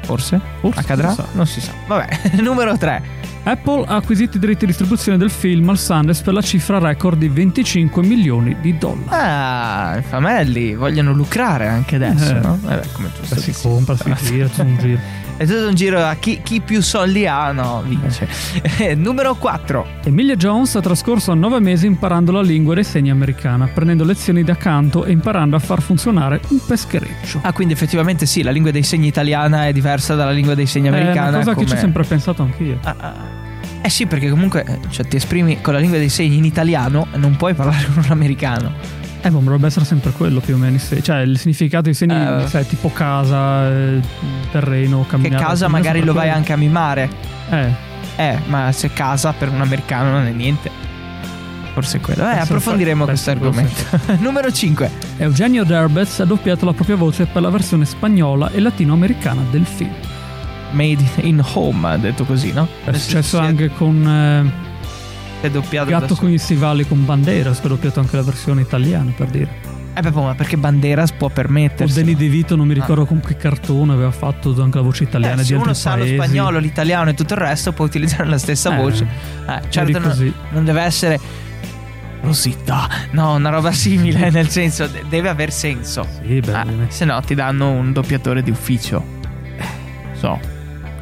Forse? 0.06 0.40
Forse, 0.60 0.78
Accadrà? 0.80 1.08
lo 1.08 1.14
sa. 1.14 1.26
Non 1.32 1.46
si 1.46 1.60
sa. 1.60 1.72
Vabbè, 1.86 2.38
numero 2.40 2.76
3. 2.76 3.24
Apple 3.42 3.84
ha 3.86 3.94
acquisito 3.96 4.38
i 4.38 4.40
diritti 4.40 4.60
di 4.60 4.66
distribuzione 4.66 5.18
del 5.18 5.30
film 5.30 5.68
al 5.68 5.78
Sundance 5.78 6.20
per 6.22 6.32
la 6.32 6.40
cifra 6.40 6.78
record 6.80 7.18
di 7.18 7.28
25 7.28 8.02
milioni 8.04 8.56
di 8.60 8.76
dollari. 8.76 9.04
Ah, 9.08 9.96
i 9.98 10.02
famelli 10.02 10.74
vogliono 10.74 11.12
lucrare 11.12 11.68
anche 11.68 11.94
adesso, 11.94 12.34
Eh. 12.34 12.40
no? 12.40 12.58
Vabbè, 12.60 12.86
come 12.92 13.10
tu 13.12 13.20
Beh, 13.28 13.40
si 13.40 13.52
compra, 13.62 13.96
si 13.96 14.12
gira, 14.24 14.48
c'è 14.48 14.62
un 14.62 14.76
giro. 14.78 14.98
È 15.36 15.44
tutto 15.44 15.68
un 15.68 15.74
giro 15.74 16.02
a 16.02 16.14
chi, 16.14 16.40
chi 16.42 16.60
più 16.60 16.80
soldi 16.80 17.26
ha, 17.26 17.52
no, 17.52 17.82
vince. 17.86 18.26
Eh, 18.78 18.94
numero 18.94 19.34
4. 19.34 19.86
Emilia 20.04 20.34
Jones 20.34 20.74
ha 20.76 20.80
trascorso 20.80 21.34
nove 21.34 21.60
mesi 21.60 21.86
imparando 21.86 22.32
la 22.32 22.40
lingua 22.40 22.74
dei 22.74 22.84
segni 22.84 23.10
americana, 23.10 23.66
prendendo 23.66 24.02
lezioni 24.04 24.42
da 24.42 24.56
canto 24.56 25.04
e 25.04 25.12
imparando 25.12 25.54
a 25.54 25.58
far 25.58 25.82
funzionare 25.82 26.40
un 26.48 26.58
peschereccio. 26.66 27.40
Ah, 27.42 27.52
quindi 27.52 27.74
effettivamente 27.74 28.24
sì, 28.24 28.42
la 28.42 28.50
lingua 28.50 28.70
dei 28.70 28.82
segni 28.82 29.08
italiana 29.08 29.66
è 29.66 29.72
diversa 29.72 30.14
dalla 30.14 30.30
lingua 30.32 30.54
dei 30.54 30.66
segni 30.66 30.86
È 30.86 30.90
americana. 30.90 31.28
una 31.28 31.38
cosa 31.38 31.52
che 31.54 31.60
ci 31.60 31.64
come- 31.66 31.76
ho 31.76 31.80
sempre 31.82 32.04
pensato 32.04 32.42
anch'io. 32.42 32.78
Ah, 32.82 32.96
ah. 32.98 33.14
Eh 33.82 33.90
sì, 33.90 34.06
perché 34.06 34.30
comunque 34.30 34.64
eh, 34.66 34.78
cioè, 34.88 35.06
ti 35.06 35.16
esprimi 35.16 35.60
con 35.60 35.74
la 35.74 35.78
lingua 35.80 35.98
dei 35.98 36.08
segni 36.08 36.38
in 36.38 36.44
italiano 36.44 37.08
e 37.12 37.18
non 37.18 37.36
puoi 37.36 37.52
parlare 37.52 37.84
con 37.92 38.04
un 38.04 38.10
americano. 38.10 38.72
Eh, 39.26 39.30
ma 39.30 39.38
dovrebbe 39.40 39.66
essere 39.66 39.84
sempre 39.84 40.12
quello 40.12 40.40
più 40.40 40.54
o 40.54 40.56
meno. 40.56 40.78
Cioè, 40.78 41.18
il 41.20 41.36
significato 41.38 41.84
dei 41.84 41.94
segni, 41.94 42.14
Eh. 42.14 42.46
sai, 42.46 42.66
tipo 42.66 42.90
casa, 42.92 43.68
eh, 43.68 44.00
terreno, 44.52 45.02
Che 45.02 45.08
camminare. 45.10 45.42
casa 45.42 45.56
secondo 45.56 45.76
me 45.76 45.82
magari 45.82 46.04
lo 46.04 46.12
vai 46.12 46.22
quello. 46.24 46.36
anche 46.36 46.52
a 46.52 46.56
mimare. 46.56 47.10
Eh, 47.50 47.84
Eh, 48.18 48.38
ma 48.46 48.72
se 48.72 48.92
casa 48.92 49.32
per 49.32 49.50
un 49.50 49.60
americano 49.60 50.10
non 50.12 50.26
è 50.26 50.30
niente. 50.30 50.70
Forse 51.74 51.98
è 51.98 52.00
quello. 52.00 52.22
Eh, 52.22 52.26
Penso- 52.28 52.42
approfondiremo 52.44 53.04
questo 53.04 53.30
argomento. 53.30 53.82
Numero 54.20 54.50
5. 54.50 54.90
Eugenio 55.18 55.64
Derbez 55.64 56.20
ha 56.20 56.24
doppiato 56.24 56.64
la 56.64 56.72
propria 56.72 56.96
voce 56.96 57.26
per 57.26 57.42
la 57.42 57.50
versione 57.50 57.84
spagnola 57.84 58.50
e 58.52 58.60
latinoamericana 58.60 59.42
del 59.50 59.66
film. 59.66 59.92
Made 60.70 61.04
in 61.22 61.44
home, 61.54 61.98
detto 62.00 62.24
così, 62.24 62.52
no? 62.52 62.66
È 62.84 62.92
successo 62.96 63.38
anche 63.38 63.68
con 63.68 64.06
eh, 64.08 64.50
È 65.40 65.50
doppiato 65.50 65.90
Gatto 65.90 66.14
con 66.16 66.28
gli 66.30 66.38
stivali 66.38 66.86
con 66.86 67.04
Banderas, 67.04 67.60
che 67.60 67.66
ha 67.66 67.68
doppiato 67.68 68.00
anche 68.00 68.16
la 68.16 68.22
versione 68.22 68.62
italiana, 68.62 69.12
per 69.16 69.28
dire. 69.28 69.74
Eh 69.94 70.00
beh, 70.02 70.10
ma 70.10 70.34
perché 70.34 70.56
Banderas 70.58 71.12
può 71.12 71.28
O 71.28 71.30
permettersi. 71.30 72.00
Danny 72.00 72.14
De 72.16 72.28
Vito, 72.28 72.56
non 72.56 72.66
mi 72.66 72.74
ricordo 72.74 73.06
con 73.06 73.20
che 73.20 73.36
cartone 73.36 73.92
aveva 73.92 74.10
fatto 74.10 74.54
anche 74.62 74.76
la 74.76 74.82
voce 74.82 75.04
italiana 75.04 75.36
Eh, 75.36 75.38
di 75.38 75.44
se 75.44 75.54
altri 75.54 75.68
uno 75.68 75.74
sa 75.74 75.94
lo 75.94 76.02
paesi. 76.02 76.14
spagnolo, 76.16 76.58
l'italiano 76.58 77.10
e 77.10 77.14
tutto 77.14 77.34
il 77.34 77.40
resto 77.40 77.72
può 77.72 77.84
utilizzare 77.84 78.26
la 78.26 78.38
stessa 78.38 78.74
Eh, 78.76 78.76
voce. 78.82 79.06
Eh, 79.48 79.60
certo, 79.70 79.98
non, 79.98 80.34
non 80.50 80.64
deve 80.64 80.80
essere 80.82 81.18
Rosita. 82.22 82.88
No, 83.12 83.34
una 83.36 83.50
roba 83.50 83.72
simile, 83.72 84.28
nel 84.32 84.48
senso, 84.48 84.86
de- 84.86 85.04
deve 85.08 85.28
aver 85.28 85.52
senso. 85.52 86.06
Sì, 86.26 86.40
beh, 86.40 86.52
Ah, 86.52 86.62
ovviamente. 86.62 86.92
se 86.92 87.04
no 87.04 87.20
ti 87.20 87.34
danno 87.34 87.70
un 87.70 87.92
doppiatore 87.92 88.42
di 88.42 88.50
ufficio. 88.50 89.02
Eh, 89.56 89.64
so, 90.18 90.38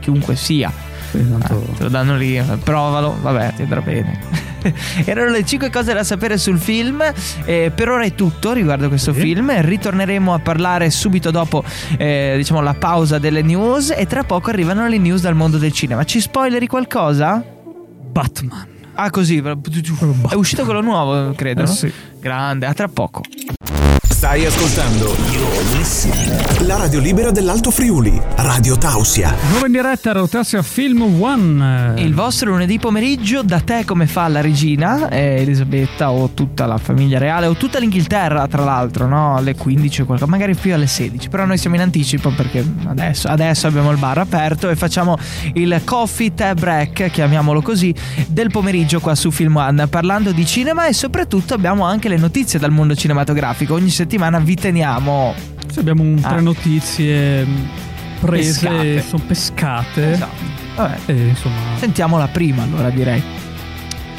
chiunque 0.01 0.37
sia. 0.37 0.71
Sì, 1.15 1.21
Ah, 1.33 1.39
tanto- 1.39 1.67
te 1.77 1.83
lo 1.85 1.89
danno 1.91 2.17
lì, 2.17 2.43
provalo, 2.65 3.17
vabbè, 3.21 3.53
ti 3.55 3.63
andrà 3.63 3.81
bene. 3.81 4.19
Erano 5.05 5.31
le 5.31 5.45
5 5.45 5.71
cose 5.71 5.93
da 5.93 6.03
sapere 6.03 6.39
sul 6.39 6.59
film. 6.59 7.03
eh, 7.45 7.71
per 7.73 7.89
ora 7.89 8.03
è 8.05 8.15
tutto 8.15 8.53
riguardo 8.53 8.89
questo 8.89 9.13
Sì. 9.13 9.21
film. 9.21 9.53
Ritorneremo 9.61 10.35
a 10.35 10.39
parlare 10.41 10.91
subito 10.91 11.31
dopo 11.31 11.63
eh, 11.99 12.35
diciamo, 12.37 12.61
la 12.63 12.75
pausa 12.75 13.19
delle 13.19 13.43
news. 13.43 13.93
E 13.97 14.07
tra 14.07 14.25
poco 14.25 14.51
arrivano 14.51 14.89
le 14.89 14.99
news 14.99 15.21
dal 15.21 15.35
mondo 15.37 15.59
del 15.59 15.73
cinema. 15.73 16.03
Ci 16.05 16.21
spoileri 16.21 16.67
qualcosa? 16.67 17.45
Batman. 18.11 18.67
Ah, 18.95 19.11
così. 19.11 19.39
È 19.39 20.35
uscito 20.35 20.65
quello 20.65 20.81
nuovo, 20.81 21.33
credo. 21.35 21.63
Eh 21.63 21.67
no? 21.67 21.71
sì. 21.71 21.93
Grande, 22.21 22.67
a 22.67 22.73
tra 22.75 22.89
poco. 22.89 23.21
Stai 24.25 24.47
ascoltando 24.47 25.15
la 26.61 26.77
radio 26.77 26.99
libera 26.99 27.31
dell'Alto 27.31 27.71
Friuli, 27.71 28.19
Radio 28.37 28.79
Tausia. 28.79 29.35
Nuova 29.51 29.67
in 29.67 29.73
diretta 29.73 30.13
Rotasia 30.13 30.63
Film 30.63 31.21
One. 31.21 31.93
Il 31.99 32.15
vostro 32.15 32.51
lunedì 32.51 32.79
pomeriggio, 32.79 33.43
da 33.43 33.61
te 33.61 33.85
come 33.85 34.07
fa 34.07 34.27
la 34.29 34.41
regina, 34.41 35.11
eh, 35.11 35.43
Elisabetta, 35.43 36.11
o 36.11 36.31
tutta 36.31 36.65
la 36.65 36.79
famiglia 36.79 37.19
reale, 37.19 37.47
o 37.47 37.55
tutta 37.55 37.79
l'Inghilterra, 37.79 38.47
tra 38.49 38.65
l'altro, 38.65 39.07
no? 39.07 39.37
Alle 39.37 39.55
15 39.55 40.01
o 40.01 40.05
qualcosa, 40.07 40.31
magari 40.31 40.55
più 40.55 40.73
alle 40.73 40.87
16. 40.87 41.29
Però 41.29 41.45
noi 41.45 41.59
siamo 41.59 41.77
in 41.77 41.83
anticipo 41.83 42.31
perché 42.31 42.65
adesso, 42.87 43.29
adesso 43.29 43.67
abbiamo 43.67 43.91
il 43.91 43.99
bar 43.99 44.17
aperto 44.19 44.71
e 44.71 44.77
facciamo 44.77 45.19
il 45.53 45.83
coffee 45.85 46.33
tea 46.33 46.55
break, 46.55 47.11
chiamiamolo 47.11 47.61
così, 47.61 47.95
del 48.27 48.51
pomeriggio 48.51 49.01
qua 49.01 49.15
su 49.15 49.31
Film 49.31 49.57
One, 49.57 49.87
parlando 49.89 50.33
di 50.33 50.47
cinema 50.47 50.87
e 50.87 50.95
soprattutto 50.95 51.53
abbiamo 51.53 51.85
anche 51.85 52.09
le 52.09 52.17
notizie 52.17 52.59
dal 52.59 52.71
mondo 52.71 52.95
cinematografico. 52.95 53.75
Ogni 53.75 53.91
settimana 53.91 54.13
settimana 54.15 54.39
vi 54.39 54.55
teniamo 54.55 55.35
Sì, 55.73 55.81
abbiamo 55.81 56.03
un- 56.05 56.21
tre 56.21 56.37
Ah. 56.37 56.41
notizie 56.41 57.45
mh, 57.45 57.69
prese, 58.21 58.61
Pescate. 58.69 59.03
sono 59.09 59.23
pescate. 59.27 60.13
Esatto. 60.13 60.43
Vabbè. 60.77 60.97
E 61.07 61.13
insomma, 61.29 61.57
Sentiamo 61.79 62.17
la 62.17 62.29
prima 62.29 62.63
allora 62.63 62.91
direi. 62.91 63.21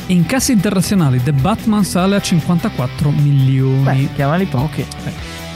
in 0.08 0.25
cassa 0.25 0.52
internazionali 0.52 1.24
The 1.24 1.32
Batman 1.32 1.86
sale 1.86 2.16
a 2.18 2.22
54 2.22 3.10
milioni. 3.10 3.84
Beh, 3.84 4.10
chiamali 4.16 4.46
pochi. 4.46 4.86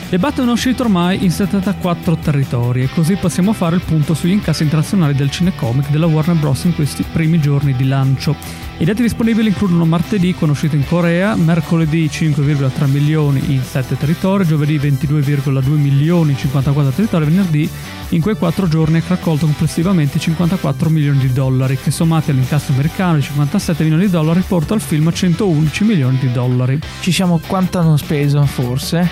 The 0.09 0.17
Batman 0.17 0.47
è 0.47 0.51
uscito 0.53 0.83
ormai 0.83 1.21
in 1.23 1.31
74 1.31 2.15
territori 2.17 2.83
e 2.83 2.89
così 2.93 3.15
possiamo 3.15 3.51
fare 3.53 3.75
il 3.75 3.81
punto 3.81 4.13
sugli 4.13 4.31
incassi 4.31 4.63
internazionali 4.63 5.13
del 5.15 5.29
cinecomic 5.29 5.89
della 5.89 6.07
Warner 6.07 6.35
Bros. 6.37 6.63
in 6.63 6.73
questi 6.75 7.03
primi 7.03 7.39
giorni 7.41 7.73
di 7.75 7.85
lancio. 7.85 8.35
I 8.79 8.85
dati 8.85 9.01
disponibili 9.01 9.49
includono 9.49 9.83
martedì, 9.83 10.33
è 10.33 10.43
uscito 10.45 10.77
in 10.77 10.87
Corea, 10.87 11.35
mercoledì 11.35 12.05
5,3 12.05 12.89
milioni 12.89 13.51
in 13.51 13.61
7 13.61 13.97
territori, 13.97 14.45
giovedì 14.45 14.79
22,2 14.79 15.67
milioni 15.71 16.31
in 16.31 16.37
54 16.37 16.93
territori 16.93 17.25
venerdì 17.25 17.69
in 18.11 18.21
quei 18.21 18.37
4 18.37 18.69
giorni 18.69 18.99
ha 18.99 19.03
raccolto 19.05 19.45
complessivamente 19.45 20.17
54 20.17 20.89
milioni 20.89 21.19
di 21.19 21.33
dollari, 21.33 21.77
che 21.77 21.91
sommati 21.91 22.31
all'incasso 22.31 22.71
americano 22.71 23.15
di 23.15 23.23
57 23.23 23.83
milioni 23.83 24.05
di 24.05 24.11
dollari 24.11 24.39
porta 24.47 24.75
il 24.75 24.81
film 24.81 25.07
a 25.07 25.11
111 25.11 25.83
milioni 25.83 26.17
di 26.17 26.31
dollari. 26.31 26.79
Ci 27.01 27.11
siamo 27.11 27.41
quanto 27.45 27.79
hanno 27.79 27.97
speso 27.97 28.41
forse? 28.45 29.09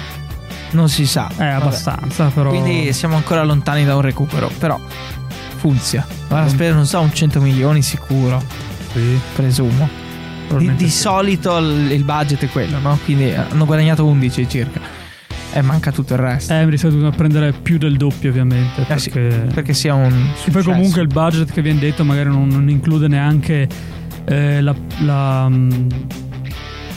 Non 0.72 0.88
si 0.88 1.06
sa. 1.06 1.28
È 1.28 1.40
Vabbè. 1.40 1.52
abbastanza, 1.52 2.28
però... 2.28 2.52
Quindi 2.52 2.94
siamo 2.94 3.18
ancora 3.18 3.44
lontani 3.44 3.84
da 3.84 3.96
un 3.96 4.02
recupero, 4.02 4.50
però 4.58 4.80
funziona. 5.58 6.08
La 6.30 6.48
spesa 6.48 6.74
non 6.74 6.86
so, 6.86 7.02
un 7.02 7.14
100 7.14 7.42
milioni 7.42 7.82
sicuro, 7.82 8.42
Sì, 8.92 9.20
presumo. 9.36 9.90
Di, 10.58 10.76
di 10.76 10.90
sì. 10.90 10.98
solito 11.00 11.58
il, 11.58 11.92
il 11.92 12.04
budget 12.04 12.44
è 12.46 12.50
quello, 12.50 12.80
no? 12.80 12.98
Quindi 13.04 13.32
hanno 13.34 13.66
guadagnato 13.66 14.06
11 14.06 14.48
circa. 14.50 14.80
E 15.54 15.62
manca 15.62 15.92
tutto 15.92 16.14
il 16.14 16.20
resto. 16.20 16.54
Eh, 16.54 16.66
di 16.70 16.78
solito 16.78 17.00
bisogna 17.00 17.16
prendere 17.16 17.52
più 17.52 17.78
del 17.78 17.98
doppio, 17.98 18.30
ovviamente. 18.30 18.86
Eh 18.88 18.98
sì, 19.00 19.10
perché... 19.10 19.38
perché 19.54 19.74
sia 19.74 19.94
un 19.94 20.10
Sì, 20.12 20.52
poi 20.52 20.62
successo. 20.62 20.70
comunque 20.70 21.02
il 21.02 21.08
budget 21.08 21.52
che 21.52 21.62
viene 21.62 21.80
detto 21.80 22.04
magari 22.06 22.30
non, 22.30 22.48
non 22.48 22.70
include 22.70 23.08
neanche 23.08 23.68
eh, 24.26 24.62
la, 24.62 24.76
la, 25.00 25.50
mm, 25.50 25.88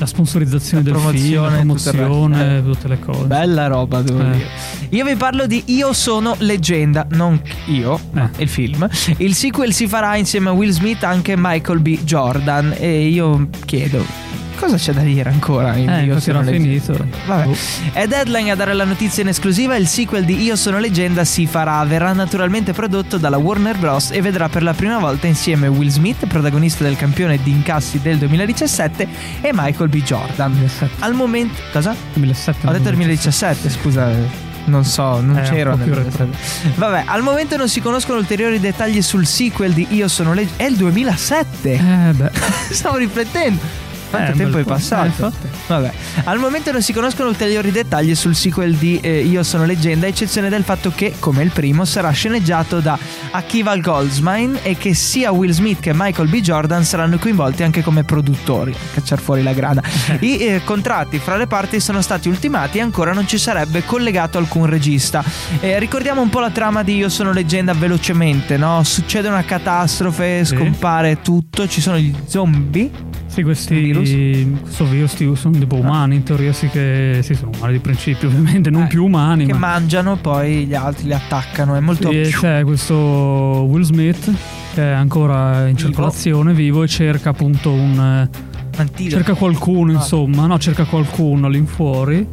la 0.01 0.07
sponsorizzazione 0.07 0.83
La 0.83 0.91
del 0.99 1.19
film, 1.19 1.43
la 1.43 1.49
promozione, 1.51 2.53
resto. 2.61 2.71
tutte 2.71 2.89
le 2.89 2.99
cose. 2.99 3.25
Bella 3.27 3.67
roba, 3.67 4.01
devo 4.03 4.21
Eh. 4.21 4.31
dire. 4.31 4.47
Io 4.91 5.05
vi 5.05 5.15
parlo 5.15 5.47
di 5.47 5.63
Io 5.67 5.93
sono 5.93 6.35
leggenda, 6.39 7.07
non 7.11 7.41
io, 7.67 8.01
Eh. 8.15 8.29
il 8.39 8.49
film. 8.49 8.89
Il 9.19 9.35
sequel 9.35 9.73
si 9.73 9.87
farà 9.87 10.17
insieme 10.17 10.49
a 10.49 10.53
Will 10.53 10.71
Smith 10.71 11.05
anche 11.05 11.35
Michael 11.37 11.81
B. 11.81 12.03
Jordan. 12.03 12.75
E 12.79 13.07
io 13.09 13.49
chiedo. 13.67 14.30
Cosa 14.61 14.77
c'è 14.77 14.93
da 14.93 15.01
dire 15.01 15.31
ancora? 15.31 15.75
In 15.77 15.89
Eh, 15.89 16.05
Io 16.05 16.21
sono 16.21 16.43
finito. 16.43 16.95
Vabbè. 17.27 17.45
Boh. 17.47 17.57
È 17.93 18.07
Deadline 18.07 18.51
a 18.51 18.55
dare 18.55 18.75
la 18.75 18.85
notizia 18.85 19.23
in 19.23 19.31
esclusiva. 19.31 19.75
Il 19.77 19.87
sequel 19.89 20.25
di 20.27 20.43
Io 20.43 20.55
sono 20.55 20.79
leggenda 20.79 21.25
si 21.25 21.47
farà. 21.47 21.83
Verrà 21.85 22.13
naturalmente 22.13 22.73
prodotto 22.75 23.17
dalla 23.17 23.39
Warner 23.39 23.79
Bros. 23.79 24.11
e 24.11 24.21
vedrà 24.21 24.51
per 24.51 24.63
la 24.63 24.75
prima 24.75 24.99
volta 24.99 25.27
insieme 25.27 25.67
Will 25.67 25.89
Smith, 25.89 26.27
protagonista 26.27 26.85
del 26.85 26.97
campione 26.97 27.39
di 27.43 27.51
incassi 27.53 28.01
del 28.03 28.19
2017, 28.19 29.09
e 29.41 29.51
Michael 29.55 29.89
B. 29.89 30.03
Jordan. 30.03 30.51
2007. 30.53 30.95
Al 30.99 31.15
momento. 31.15 31.55
Cosa? 31.73 31.95
2007. 32.13 32.67
Ho 32.67 32.73
detto 32.73 32.91
2017, 32.91 33.71
scusa. 33.71 34.11
Non 34.67 34.85
so, 34.85 35.21
non 35.23 35.39
Eh, 35.39 35.43
c'ero 35.43 35.75
2017. 35.75 36.73
Vabbè, 36.75 37.05
al 37.07 37.23
momento 37.23 37.57
non 37.57 37.67
si 37.69 37.81
conoscono 37.81 38.19
ulteriori 38.19 38.61
dettagli 38.61 39.01
sul 39.01 39.27
sequel 39.27 39.73
di 39.73 39.87
Io 39.91 40.07
sono 40.07 40.35
leggenda. 40.35 40.65
È 40.65 40.67
il 40.67 40.77
2007. 40.77 41.73
Eh 41.73 42.13
beh. 42.13 42.31
Stavo 42.71 42.99
riflettendo. 42.99 43.89
Quanto 44.11 44.33
Eh, 44.33 44.37
tempo 44.37 44.59
è 44.59 44.65
passato? 44.65 45.29
Eh. 45.29 45.49
Vabbè, 45.69 45.93
al 46.25 46.39
momento 46.39 46.73
non 46.73 46.83
si 46.83 46.93
conoscono 46.93 47.29
ulteriori 47.29 47.71
dettagli 47.71 48.15
sul 48.15 48.35
sequel 48.35 48.75
di 48.75 48.99
eh, 49.01 49.21
Io 49.21 49.43
sono 49.45 49.65
leggenda, 49.65 50.07
a 50.07 50.09
eccezione 50.09 50.49
del 50.49 50.65
fatto 50.65 50.93
che, 50.95 51.15
come 51.19 51.43
il 51.43 51.51
primo, 51.51 51.85
sarà 51.85 52.11
sceneggiato 52.11 52.81
da 52.81 52.99
Akiva 53.31 53.77
Goldsmine 53.77 54.63
e 54.63 54.77
che 54.77 54.95
sia 54.95 55.31
Will 55.31 55.53
Smith 55.53 55.81
che 55.81 55.93
Michael 55.95 56.29
B. 56.29 56.41
Jordan 56.41 56.85
saranno 56.85 57.19
coinvolti 57.19 57.63
anche 57.63 57.83
come 57.83 58.03
produttori. 58.05 58.75
Cacciar 58.95 59.21
fuori 59.21 59.43
la 59.43 59.53
grana. 59.53 59.83
I 60.21 60.39
eh, 60.39 60.61
contratti 60.65 61.19
fra 61.19 61.37
le 61.37 61.47
parti 61.47 61.79
sono 61.81 62.03
stati 62.03 62.29
ultimati 62.29 62.79
e 62.79 62.81
ancora 62.81 63.13
non 63.13 63.27
ci 63.29 63.39
sarebbe 63.39 63.85
collegato 63.85 64.39
alcun 64.39 64.67
regista. 64.67 65.23
Eh, 65.61 65.79
ricordiamo 65.79 66.21
un 66.21 66.29
po' 66.31 66.41
la 66.41 66.51
trama 66.51 66.83
di 66.83 66.97
Io 66.97 67.09
sono 67.09 67.33
leggenda 67.33 67.73
velocemente, 67.75 68.57
no? 68.57 68.83
Succede 68.83 69.29
una 69.29 69.45
catastrofe, 69.45 70.45
scompare 70.45 71.21
tutto, 71.23 71.69
ci 71.69 71.81
sono 71.81 71.97
gli 71.99 72.13
zombie. 72.27 73.09
Sì, 73.31 73.43
questi 73.45 73.75
Virus? 73.93 74.61
questo 74.63 74.85
virus 74.87 75.15
ti- 75.15 75.31
sono 75.37 75.57
tipo 75.57 75.77
umani, 75.77 76.17
in 76.17 76.25
teoria 76.25 76.53
sì 76.53 76.67
che 76.69 77.21
sì, 77.23 77.35
sono 77.35 77.53
umani 77.57 77.75
di 77.75 77.79
principio, 77.79 78.27
ovviamente, 78.29 78.71
non 78.71 78.83
Eh, 78.83 78.87
più 78.89 79.05
umani, 79.05 79.47
che 79.47 79.53
ma 79.53 79.59
mangiano, 79.59 80.17
poi 80.17 80.67
gli 80.67 80.75
altri 80.75 81.07
li 81.07 81.15
attaccano. 81.15 81.77
È 81.77 81.81
molto. 81.81 82.11
Sì, 82.11 82.31
c'è 82.33 82.65
questo 82.65 82.95
Will 82.97 83.83
Smith 83.83 84.33
che 84.75 84.83
è 84.83 84.91
ancora 84.93 85.61
in 85.69 85.75
Vivo. 85.75 85.79
circolazione, 85.79 86.53
vivo, 86.55 86.83
e 86.83 86.89
cerca 86.89 87.31
appunto 87.31 87.71
un. 87.71 88.29
eh, 88.33 88.49
antidoto. 88.79 89.15
cerca 89.17 89.35
qualcuno, 89.35 89.93
Ah. 89.93 89.95
insomma, 89.95 90.47
no, 90.47 90.59
cerca 90.59 90.85
qualcuno 90.85 91.47
all'infuori. 91.47 92.27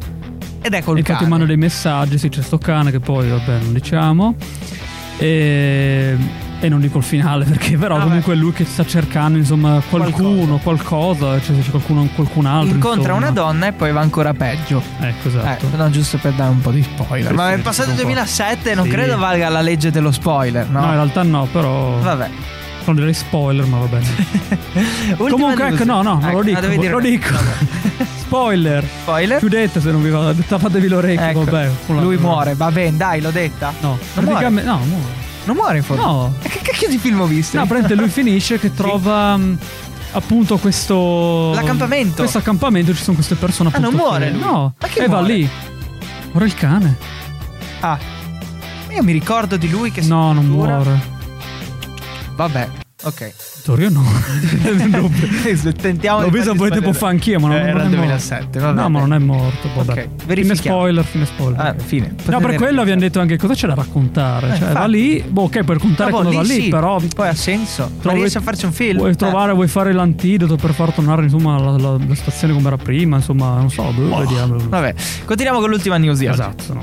Ed 0.60 0.72
è 0.74 0.82
col 0.82 0.96
e 0.96 0.98
infatti 1.00 1.18
cane. 1.18 1.28
manda 1.30 1.44
dei 1.46 1.56
messaggi, 1.56 2.18
sì, 2.18 2.28
c'è 2.28 2.42
sto 2.42 2.58
cane 2.58 2.90
che 2.90 2.98
poi, 2.98 3.28
vabbè, 3.28 3.58
non 3.62 3.72
diciamo. 3.72 4.34
E, 5.16 6.16
e 6.60 6.68
non 6.68 6.80
dico 6.80 6.98
il 6.98 7.04
finale 7.04 7.44
perché 7.48 7.76
però 7.76 7.94
Vabbè. 7.96 8.06
comunque 8.06 8.32
è 8.34 8.36
lui 8.36 8.52
che 8.52 8.64
sta 8.64 8.84
cercando, 8.84 9.38
insomma, 9.38 9.80
qualcuno, 9.88 10.58
qualcosa, 10.58 11.40
cioè 11.40 11.56
c'è 11.60 11.70
qualcuno, 11.70 12.08
qualcun 12.14 12.46
altro. 12.46 12.74
Incontra 12.74 13.00
insomma. 13.12 13.16
una 13.16 13.30
donna 13.30 13.66
e 13.68 13.72
poi 13.72 13.92
va 13.92 14.00
ancora 14.00 14.32
peggio. 14.34 14.82
Ecco, 15.00 15.28
esatto. 15.28 15.66
Ecco, 15.66 15.76
no, 15.76 15.90
giusto 15.90 16.18
per 16.18 16.32
dare 16.32 16.50
un 16.50 16.60
po' 16.60 16.70
di 16.70 16.82
spoiler. 16.82 17.28
Sì, 17.30 17.34
Ma 17.34 17.48
sì, 17.48 17.54
è 17.54 17.58
passato 17.58 17.88
il 17.90 17.94
un 17.96 17.96
po'. 18.02 18.02
2007, 18.08 18.74
non 18.74 18.84
Sì. 18.84 18.90
credo 18.90 19.16
valga 19.18 19.48
la 19.48 19.60
legge 19.60 19.90
dello 19.90 20.10
spoiler, 20.10 20.68
no? 20.68 20.80
No, 20.80 20.86
in 20.86 20.92
realtà 20.92 21.22
no, 21.22 21.46
però. 21.50 21.98
Vabbè. 21.98 22.30
Non 22.86 22.96
direi 22.96 23.12
spoiler, 23.12 23.66
ma 23.66 23.78
va 23.78 23.86
bene. 23.86 24.06
Comunque, 25.16 25.68
news. 25.68 25.74
ecco, 25.80 25.84
no, 25.84 26.02
no, 26.02 26.14
non 26.14 26.24
Ecco, 26.24 26.36
lo 26.38 26.42
dico. 26.42 26.58
ah, 26.58 26.66
dire- 26.68 26.88
lo 26.90 27.00
dico. 27.00 27.34
spoiler. 28.18 28.84
Spoiler? 29.02 29.38
Chiudete 29.38 29.80
se 29.80 29.90
non 29.90 30.02
vi 30.02 30.08
va. 30.10 30.32
Tappatevi 30.34 30.88
l'orecchio, 30.88 31.24
Ecco, 31.42 31.44
vabbè. 31.44 31.70
lui 32.00 32.16
muore, 32.16 32.54
va 32.54 32.70
bene, 32.70 32.96
dai, 32.96 33.20
l'ho 33.20 33.30
detta. 33.30 33.72
No, 33.80 33.98
Non 34.14 34.24
praticamente. 34.24 34.68
No, 34.68 34.78
muore. 34.86 35.17
Non 35.48 35.56
muore 35.56 35.78
in 35.78 35.82
fondo. 35.82 36.02
No. 36.02 36.34
E 36.42 36.48
che 36.50 36.60
cacchio 36.60 36.88
di 36.88 36.98
film 36.98 37.22
ho 37.22 37.26
visto? 37.26 37.56
No, 37.56 37.64
praticamente 37.66 37.94
lui 38.02 38.10
finisce 38.12 38.58
che 38.58 38.74
trova. 38.74 39.34
mh, 39.34 39.58
Appunto 40.12 40.58
questo. 40.58 41.52
L'accampamento. 41.54 42.16
Questo 42.16 42.36
accampamento 42.36 42.94
ci 42.94 43.02
sono 43.02 43.14
queste 43.16 43.34
persone. 43.34 43.70
Ah, 43.72 43.78
non 43.78 43.94
appunto, 43.94 44.04
muore 44.04 44.30
lui? 44.30 44.40
No. 44.40 44.74
E 44.94 45.06
va 45.06 45.18
muore? 45.20 45.32
lì. 45.34 45.50
Ora 46.32 46.44
il 46.44 46.54
cane. 46.54 46.96
Ah. 47.80 47.98
Io 48.90 49.02
mi 49.02 49.12
ricordo 49.12 49.56
di 49.56 49.70
lui 49.70 49.90
che 49.90 50.02
si 50.02 50.08
No, 50.08 50.34
non 50.34 50.44
muore. 50.46 51.16
Vabbè, 52.34 52.68
ok. 53.04 53.32
Io 53.78 53.90
no. 53.90 54.02
Tentiamo 55.80 56.22
L'ho 56.22 56.30
visto 56.30 56.52
un 56.52 56.56
po' 56.56 56.64
di 56.64 56.70
tempo 56.70 56.92
fa 56.92 57.08
anch'io, 57.08 57.38
ma 57.38 57.48
non, 57.48 57.56
Eh, 57.56 57.60
non 57.60 57.68
era 57.68 57.78
il 57.82 57.88
morto. 57.90 57.96
2007, 57.96 58.58
vabbè. 58.58 58.80
No, 58.80 58.88
ma 58.88 58.98
non 59.00 59.12
è 59.12 59.18
morto. 59.18 59.68
Vabbè. 59.74 59.90
Ok, 59.90 59.98
fine 60.00 60.24
verifichiamo. 60.26 60.78
spoiler, 60.78 61.04
fine 61.04 61.24
spoiler. 61.26 61.60
Ah, 61.60 61.74
fine. 61.76 62.06
No, 62.08 62.14
Potete 62.16 62.46
per 62.46 62.54
quello 62.56 62.80
abbiamo 62.80 63.00
detto 63.00 63.20
anche 63.20 63.36
cosa 63.36 63.54
c'è 63.54 63.66
da 63.66 63.74
raccontare. 63.74 64.54
Eh, 64.54 64.58
cioè, 64.58 64.72
va 64.72 64.86
lì, 64.86 65.22
boh, 65.28 65.42
ok, 65.42 65.64
puoi 65.64 65.76
raccontare 65.76 66.10
Ah, 66.10 66.22
boh, 66.22 66.32
va 66.32 66.40
lì, 66.42 66.48
sì, 66.62 66.68
però. 66.68 67.00
Poi 67.14 67.28
ha 67.28 67.34
senso. 67.34 67.82
Ma 67.94 68.00
trovi- 68.00 68.18
riesce 68.20 68.38
a 68.38 68.40
farci 68.40 68.64
un 68.64 68.72
film? 68.72 68.98
Vuoi 68.98 69.10
Eh. 69.10 69.16
trovare, 69.16 69.52
vuoi 69.52 69.68
fare 69.68 69.92
l'antidoto 69.92 70.56
per 70.56 70.72
far 70.72 70.92
tornare 70.92 71.22
insomma 71.24 71.58
la, 71.58 71.76
la- 71.76 71.98
la 72.06 72.14
stazione 72.14 72.54
come 72.54 72.66
era 72.68 72.76
prima, 72.78 73.16
insomma, 73.16 73.54
non 73.58 73.70
so, 73.70 73.82
boh, 73.92 74.16
vediamo. 74.18 74.56
Vabbè, 74.66 74.94
continuiamo 75.26 75.60
con 75.60 75.68
l'ultima 75.70 75.98
news 75.98 76.18
di 76.18 76.26
oggi. 76.26 76.40
Esatto, 76.40 76.72
no. 76.74 76.82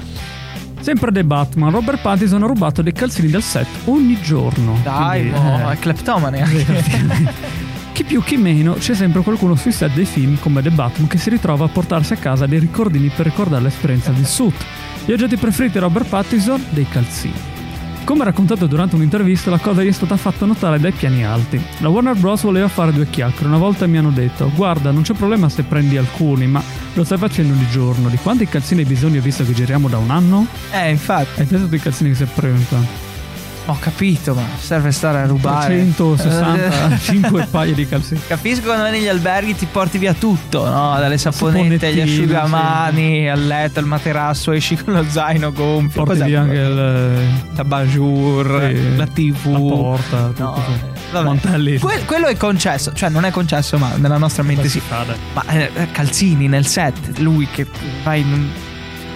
Sempre 0.86 1.12
The 1.12 1.24
Batman, 1.24 1.72
Robert 1.72 2.00
Pattinson 2.00 2.44
ha 2.44 2.46
rubato 2.46 2.84
dei 2.84 2.94
calzini 2.94 3.28
dal 3.28 3.42
set 3.42 3.66
ogni 3.86 4.22
giorno. 4.22 4.78
Dai, 4.84 5.22
Quindi, 5.22 5.40
mo, 5.40 5.72
eh, 5.72 5.74
è 5.74 5.80
cleptomane 5.80 6.42
anche. 6.44 7.34
Chi 7.92 8.04
più 8.04 8.22
chi 8.22 8.38
meno 8.38 8.76
c'è 8.76 8.94
sempre 8.94 9.24
qualcuno 9.24 9.56
sui 9.56 9.72
set 9.72 9.94
dei 9.96 10.06
film 10.06 10.38
come 10.38 10.62
The 10.62 10.70
Batman 10.70 11.08
che 11.08 11.18
si 11.18 11.32
ritrova 11.32 11.66
a 11.66 11.70
portarsi 11.70 12.14
a 12.14 12.18
casa 12.18 12.46
dei 12.46 12.60
ricordini 12.60 13.10
per 13.10 13.26
ricordare 13.26 13.64
l'esperienza 13.64 14.12
vissuta. 14.12 14.64
Gli 15.06 15.12
oggetti 15.12 15.38
preferiti 15.38 15.74
di 15.74 15.80
Robert 15.80 16.08
Pattinson? 16.08 16.64
Dei 16.70 16.88
calzini. 16.88 17.55
Come 18.06 18.24
raccontato 18.24 18.68
durante 18.68 18.94
un'intervista, 18.94 19.50
la 19.50 19.58
cosa 19.58 19.82
gli 19.82 19.88
è 19.88 19.92
stata 19.92 20.16
fatta 20.16 20.46
notare 20.46 20.80
dai 20.80 20.92
piani 20.92 21.26
alti. 21.26 21.60
La 21.80 21.90
Warner 21.90 22.16
Bros. 22.16 22.44
voleva 22.44 22.68
fare 22.68 22.94
due 22.94 23.10
chiacchiere. 23.10 23.48
Una 23.48 23.58
volta 23.58 23.88
mi 23.88 23.98
hanno 23.98 24.12
detto: 24.12 24.52
Guarda, 24.54 24.92
non 24.92 25.02
c'è 25.02 25.16
problema 25.16 25.50
se 25.50 25.64
prendi 25.64 25.98
alcuni, 25.98 26.46
ma 26.46 26.62
lo 26.94 27.04
stai 27.04 27.18
facendo 27.18 27.56
di 27.56 27.68
giorno. 27.68 28.08
Di 28.08 28.18
quanti 28.18 28.48
calzini 28.48 28.82
hai 28.82 28.88
bisogno 28.88 29.20
visto 29.22 29.44
che 29.44 29.54
giriamo 29.54 29.90
da 29.90 29.98
un 29.98 30.12
anno? 30.12 30.46
Eh, 30.72 30.92
infatti, 30.92 31.42
Hai 31.42 31.48
pensato 31.48 31.74
ai 31.74 31.80
calzini 31.80 32.10
che 32.12 32.16
si 32.16 32.24
è 32.24 32.28
preso? 32.28 33.15
Ho 33.68 33.78
capito, 33.80 34.36
ma 34.36 34.44
serve 34.60 34.92
stare 34.92 35.20
a 35.22 35.26
rubare. 35.26 35.76
165 35.80 37.48
paia 37.52 37.74
di 37.74 37.88
calzini. 37.88 38.20
Capisco 38.28 38.64
quando 38.66 38.84
vai 38.84 38.92
negli 38.92 39.08
alberghi 39.08 39.56
ti 39.56 39.66
porti 39.66 39.98
via 39.98 40.14
tutto, 40.14 40.70
no? 40.70 40.96
Dalle 41.00 41.18
saponette 41.18 41.88
agli 41.88 42.02
asciugamani, 42.02 43.30
al 43.30 43.46
letto, 43.46 43.80
al 43.80 43.86
materasso, 43.86 44.52
esci 44.52 44.76
con 44.76 44.94
lo 44.94 45.06
zaino 45.10 45.52
gonfio. 45.52 46.04
Porti 46.04 46.24
via 46.24 46.42
anche 46.42 46.56
il, 46.56 47.22
la 47.56 47.64
bajour, 47.64 48.72
Sì, 48.72 48.96
la 48.96 49.08
TV. 49.08 49.46
la 49.52 49.58
porta, 49.60 50.28
tutto 50.28 50.44
No, 50.44 50.52
così. 50.52 50.72
eh, 50.72 51.12
vabbè. 51.12 51.80
Que- 51.80 52.06
quello 52.06 52.28
è 52.28 52.38
concesso, 52.38 52.94
cioè 52.94 53.10
non 53.10 53.26
è 53.26 53.32
concesso, 53.32 53.78
ma 53.78 53.96
nella 53.96 54.18
nostra 54.18 54.44
mente 54.44 54.68
sì. 54.70 54.80
fa, 54.80 55.04
dai. 55.04 55.16
Ma 55.34 55.44
eh, 55.48 55.72
calzini 55.92 56.48
nel 56.48 56.66
set, 56.68 57.18
lui 57.18 57.48
che 57.52 57.66
va 58.04 58.14
in 58.16 58.48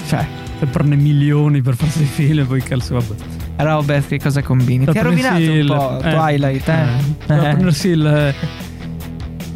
Cioè, 0.07 0.25
Per 0.57 0.67
prendere 0.69 0.99
milioni 1.01 1.61
per 1.61 1.75
farsi 1.75 2.01
i 2.01 2.05
film 2.05 2.39
e 2.39 2.43
poi 2.45 2.63
calzo, 2.63 2.95
vabbè. 2.95 3.13
Robert, 3.63 4.07
che 4.07 4.19
cosa 4.19 4.41
combini? 4.41 4.85
Ti 4.85 4.97
ha 4.97 5.01
rovinato 5.01 5.35
un 5.35 5.41
il- 5.41 5.65
po' 5.67 5.99
eh, 6.01 6.11
Twilight, 6.11 6.67
eh? 6.69 6.73
eh, 6.73 6.85
Per 7.25 7.37
prendersi 7.39 7.87
il, 7.89 8.33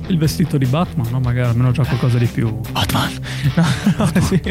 il 0.08 0.18
vestito 0.18 0.58
di 0.58 0.66
Batman, 0.66 1.08
no? 1.12 1.20
Magari 1.20 1.50
almeno 1.50 1.72
già 1.72 1.84
qualcosa 1.86 2.18
di 2.18 2.26
più. 2.26 2.60
Batman. 2.72 3.12
No, 3.56 3.66
no, 3.98 4.12
sì. 4.22 4.42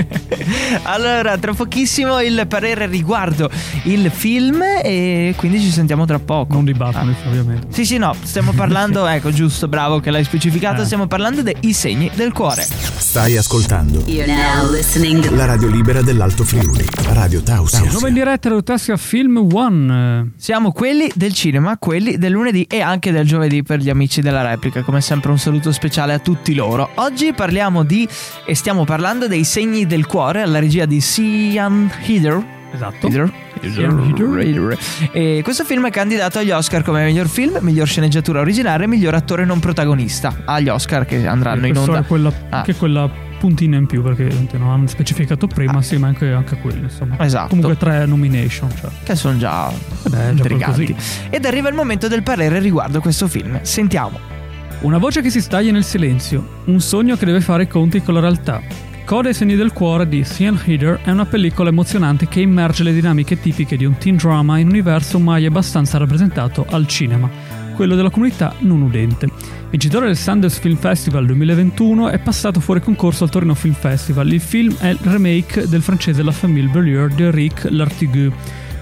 allora, 0.84 1.36
tra 1.38 1.52
pochissimo 1.54 2.20
il 2.20 2.44
parere 2.48 2.86
riguardo 2.86 3.50
il 3.84 4.10
film 4.10 4.62
e 4.82 5.34
quindi 5.36 5.60
ci 5.60 5.70
sentiamo 5.70 6.04
tra 6.06 6.18
poco. 6.18 6.54
Non 6.54 6.64
di 6.64 6.72
Batman, 6.72 7.14
Ah. 7.24 7.28
ovviamente. 7.28 7.66
Sì, 7.70 7.84
sì, 7.84 7.98
no, 7.98 8.14
stiamo 8.22 8.52
parlando, 8.52 9.06
ecco, 9.08 9.30
giusto, 9.30 9.68
bravo 9.68 10.00
che 10.00 10.10
l'hai 10.10 10.24
specificato, 10.24 10.82
Eh. 10.82 10.84
stiamo 10.84 11.06
parlando 11.06 11.42
dei 11.42 11.72
segni 11.72 12.10
del 12.14 12.32
cuore. 12.32 12.62
Stai 12.62 13.36
ascoltando 13.36 14.02
You're 14.06 14.32
now 14.32 14.70
listening 14.70 15.28
la 15.30 15.44
radio 15.44 15.68
libera 15.68 16.02
dell'Alto 16.02 16.44
Friuli, 16.44 16.84
Radio 17.12 17.42
Tausia. 17.42 17.80
Nuova 17.90 18.08
in 18.08 18.14
diretta 18.14 18.48
da 18.48 18.60
Tassia 18.62 18.96
Film 18.96 19.46
One. 19.52 20.32
Siamo 20.36 20.72
quelli 20.72 21.10
del 21.14 21.32
cinema, 21.34 21.76
quelli 21.78 22.16
del 22.18 22.32
lunedì 22.32 22.66
e 22.68 22.80
anche 22.80 23.10
del 23.12 23.26
giovedì 23.26 23.62
per 23.62 23.80
gli 23.80 23.90
amici 23.90 24.20
della 24.20 24.42
replica. 24.42 24.82
Come 24.82 25.00
sempre 25.00 25.30
un 25.30 25.38
saluto 25.42 25.72
speciale 25.72 26.12
a 26.14 26.20
tutti 26.20 26.54
loro. 26.54 26.90
Oggi 26.94 27.32
parliamo 27.32 27.82
di 27.82 28.08
e 28.46 28.54
stiamo 28.54 28.84
parlando 28.84 29.26
dei 29.26 29.42
segni 29.42 29.86
del 29.86 30.06
cuore 30.06 30.40
alla 30.40 30.60
regia 30.60 30.84
di 30.86 31.00
Sian 31.00 31.90
Heather. 32.06 32.40
Esatto. 32.72 33.08
Heather. 33.08 34.78
E 35.10 35.40
questo 35.42 35.64
film 35.64 35.84
è 35.86 35.90
candidato 35.90 36.38
agli 36.38 36.52
Oscar 36.52 36.82
come 36.84 37.04
miglior 37.04 37.28
film, 37.28 37.58
miglior 37.60 37.88
sceneggiatura 37.88 38.38
originale 38.40 38.84
e 38.84 38.86
miglior 38.86 39.14
attore 39.14 39.44
non 39.44 39.58
protagonista. 39.58 40.42
Agli 40.44 40.68
Oscar 40.68 41.04
che 41.04 41.26
andranno 41.26 41.66
in 41.66 41.76
onda. 41.76 41.98
è 41.98 42.04
quella, 42.06 42.32
Ah. 42.50 42.58
anche 42.58 42.74
quella 42.76 43.10
puntina 43.40 43.76
in 43.76 43.86
più 43.86 44.00
perché 44.02 44.28
non 44.52 44.70
hanno 44.70 44.86
specificato 44.86 45.48
prima, 45.48 45.82
sì, 45.82 45.96
ma 45.96 46.06
anche, 46.06 46.30
anche 46.30 46.56
quello, 46.60 46.84
insomma. 46.84 47.16
Esatto. 47.18 47.48
Comunque 47.48 47.76
tre 47.76 48.06
nomination, 48.06 48.70
cioè. 48.80 48.90
Che 49.02 49.16
sono 49.16 49.36
già 49.38 49.68
Eh 49.70 50.08
beh, 50.08 50.16
già 50.16 50.28
intriganti. 50.30 50.94
così. 50.94 51.26
Ed 51.30 51.44
arriva 51.44 51.68
il 51.68 51.74
momento 51.74 52.06
del 52.06 52.22
parere 52.22 52.60
riguardo 52.60 53.00
questo 53.00 53.26
film. 53.26 53.58
Sentiamo. 53.62 54.40
Una 54.82 54.98
voce 54.98 55.22
che 55.22 55.30
si 55.30 55.40
staglia 55.40 55.70
nel 55.70 55.84
silenzio, 55.84 56.62
un 56.64 56.80
sogno 56.80 57.14
che 57.14 57.24
deve 57.24 57.40
fare 57.40 57.62
i 57.62 57.68
conti 57.68 58.02
con 58.02 58.14
la 58.14 58.20
realtà. 58.20 58.60
Coda 59.04 59.28
e 59.28 59.32
segni 59.32 59.54
del 59.54 59.72
cuore 59.72 60.08
di 60.08 60.24
Sian 60.24 60.60
Heather 60.64 61.02
è 61.04 61.10
una 61.12 61.24
pellicola 61.24 61.68
emozionante 61.68 62.26
che 62.26 62.40
immerge 62.40 62.82
le 62.82 62.92
dinamiche 62.92 63.38
tipiche 63.38 63.76
di 63.76 63.84
un 63.84 63.96
teen 63.96 64.16
drama 64.16 64.58
in 64.58 64.66
un 64.66 64.72
universo 64.72 65.20
mai 65.20 65.46
abbastanza 65.46 65.98
rappresentato 65.98 66.66
al 66.68 66.88
cinema, 66.88 67.30
quello 67.76 67.94
della 67.94 68.10
comunità 68.10 68.56
non 68.58 68.82
udente. 68.82 69.28
Vincitore 69.70 70.06
del 70.06 70.16
Sundance 70.16 70.60
Film 70.60 70.76
Festival 70.76 71.26
2021 71.26 72.08
è 72.08 72.18
passato 72.18 72.58
fuori 72.58 72.80
concorso 72.80 73.22
al 73.22 73.30
Torino 73.30 73.54
Film 73.54 73.74
Festival. 73.74 74.32
Il 74.32 74.40
film 74.40 74.76
è 74.78 74.88
il 74.88 74.98
remake 75.00 75.68
del 75.68 75.82
francese 75.82 76.24
La 76.24 76.32
Famille 76.32 76.68
Bellier 76.68 77.06
di 77.06 77.22
Eric 77.22 77.68
Lartigue, 77.70 78.32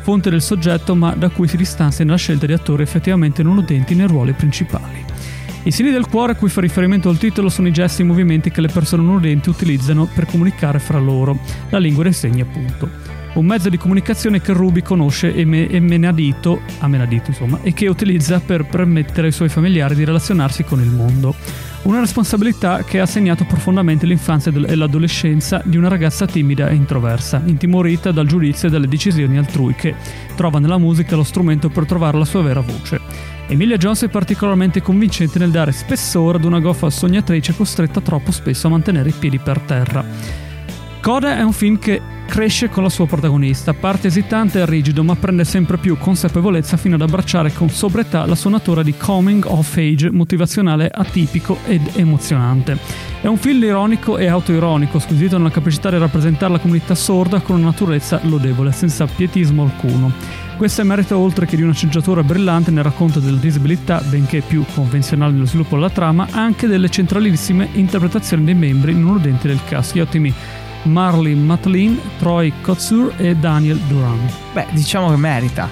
fonte 0.01 0.31
del 0.31 0.41
soggetto 0.41 0.95
ma 0.95 1.13
da 1.15 1.29
cui 1.29 1.47
si 1.47 1.59
distanzia 1.59 2.07
nella 2.07 2.17
scelta 2.17 2.47
di 2.47 2.55
attori 2.55 2.83
effettivamente 2.83 3.43
non 3.43 3.59
udenti 3.59 3.95
nei 3.95 4.07
ruoli 4.07 4.33
principali. 4.33 5.09
I 5.63 5.71
segni 5.73 5.91
del 5.91 6.09
cuore 6.09 6.33
a 6.33 6.35
cui 6.37 6.49
fa 6.49 6.63
riferimento 6.63 7.11
il 7.11 7.19
titolo 7.19 7.51
sono 7.51 7.69
i 7.69 7.73
gesti 7.73 8.01
e 8.01 8.05
i 8.05 8.09
movimenti 8.09 8.51
che 8.51 8.63
le 8.63 8.69
persone 8.69 9.03
non 9.03 9.17
udenti 9.17 9.51
utilizzano 9.51 10.09
per 10.13 10.25
comunicare 10.25 10.79
fra 10.79 10.99
loro, 10.99 11.39
la 11.69 11.79
lingua 11.79 12.05
dei 12.05 12.15
segni 12.15 12.41
appunto. 12.41 12.89
Un 13.35 13.45
mezzo 13.45 13.69
di 13.69 13.77
comunicazione 13.77 14.41
che 14.41 14.55
Ruby 14.55 14.81
conosce 14.81 15.35
e, 15.35 15.45
me- 15.45 15.69
e 15.69 15.79
Menadito, 15.79 16.63
a 16.79 16.89
Menadito 16.89 17.29
insomma, 17.29 17.61
e 17.63 17.75
che 17.75 17.89
utilizza 17.89 18.41
per 18.41 18.65
permettere 18.65 19.27
ai 19.27 19.33
suoi 19.35 19.51
familiari 19.51 19.95
di 19.95 20.05
relazionarsi 20.05 20.65
con 20.65 20.81
il 20.81 20.91
mondo. 20.91 21.35
Una 21.83 22.01
responsabilità 22.01 22.83
che 22.83 22.99
ha 22.99 23.07
segnato 23.07 23.45
profondamente 23.45 24.07
l'infanzia 24.07 24.51
e 24.53 24.75
l'adolescenza 24.75 25.61
di 25.65 25.77
una 25.77 25.89
ragazza 25.89 26.27
timida 26.27 26.69
e 26.69 26.75
introversa, 26.75 27.43
intimorita 27.45 28.13
dal 28.13 28.27
giudizio 28.27 28.69
e 28.69 28.71
dalle 28.71 28.89
decisioni 28.89 29.37
altrui 29.37 29.75
che 29.75 29.95
trova 30.35 30.59
nella 30.59 30.79
musica 30.79 31.17
lo 31.17 31.23
strumento 31.23 31.69
per 31.69 31.85
trovare 31.85 32.19
la 32.19 32.25
sua 32.25 32.43
vera 32.43 32.61
voce. 32.61 33.40
Emilia 33.51 33.77
Jones 33.77 34.05
è 34.05 34.09
particolarmente 34.09 34.81
convincente 34.81 35.41
nel 35.41 35.51
dare 35.51 35.73
spessore 35.73 36.39
ad 36.39 36.45
una 36.45 36.61
goffa 36.61 36.89
sognatrice 36.89 37.53
costretta 37.57 38.01
troppo 38.01 38.31
spesso 38.31 38.69
a 38.69 38.71
mantenere 38.71 39.09
i 39.09 39.15
piedi 39.19 39.41
per 39.41 39.59
terra. 39.59 40.05
Coda 41.01 41.37
è 41.37 41.43
un 41.43 41.53
film 41.53 41.77
che 41.81 42.01
cresce 42.29 42.69
con 42.69 42.85
la 42.85 42.89
sua 42.89 43.09
protagonista, 43.09 43.75
parte 43.75 44.07
esitante 44.07 44.61
e 44.61 44.67
rigido, 44.67 45.03
ma 45.03 45.17
prende 45.17 45.45
sempre 45.45 45.79
più 45.79 45.99
consapevolezza 45.99 46.77
fino 46.77 46.95
ad 46.95 47.01
abbracciare 47.01 47.53
con 47.53 47.69
sobrietà 47.71 48.25
la 48.25 48.37
sua 48.37 48.51
natura 48.51 48.85
di 48.85 48.95
coming 48.97 49.45
of 49.45 49.77
age 49.77 50.13
motivazionale 50.13 50.89
atipico 50.89 51.59
ed 51.67 51.83
emozionante. 51.95 52.79
È 53.21 53.27
un 53.27 53.37
film 53.37 53.65
ironico 53.65 54.17
e 54.17 54.29
autoironico, 54.29 55.01
squisito 55.01 55.39
nella 55.39 55.51
capacità 55.51 55.91
di 55.91 55.99
rappresentare 55.99 56.53
la 56.53 56.61
comunità 56.61 56.95
sorda 56.95 57.41
con 57.41 57.57
una 57.57 57.71
naturalezza 57.71 58.21
lodevole, 58.23 58.71
senza 58.71 59.07
pietismo 59.07 59.65
alcuno. 59.65 60.49
Questo 60.61 60.83
è 60.83 60.85
merito 60.85 61.17
oltre 61.17 61.47
che 61.47 61.57
di 61.57 61.63
una 61.63 61.73
sceneggiatura 61.73 62.23
brillante 62.23 62.71
nel 62.71 62.85
racconto 62.85 63.19
della 63.19 63.39
disabilità, 63.39 64.03
benché 64.03 64.43
più 64.43 64.63
convenzionale 64.75 65.33
nello 65.33 65.47
sviluppo 65.47 65.77
della 65.77 65.89
trama, 65.89 66.29
anche 66.33 66.67
delle 66.67 66.91
centralissime 66.91 67.71
interpretazioni 67.73 68.45
dei 68.45 68.53
membri 68.53 68.93
non 68.93 69.15
udenti 69.15 69.47
del 69.47 69.59
cast, 69.65 69.95
gli 69.95 70.01
ottimi 70.01 70.31
Marlene 70.83 71.41
Matlin, 71.41 71.99
Troy 72.19 72.53
Kotsur 72.61 73.15
e 73.17 73.37
Daniel 73.37 73.79
Duran. 73.89 74.19
Beh, 74.53 74.67
diciamo 74.73 75.09
che 75.09 75.17
merita. 75.17 75.67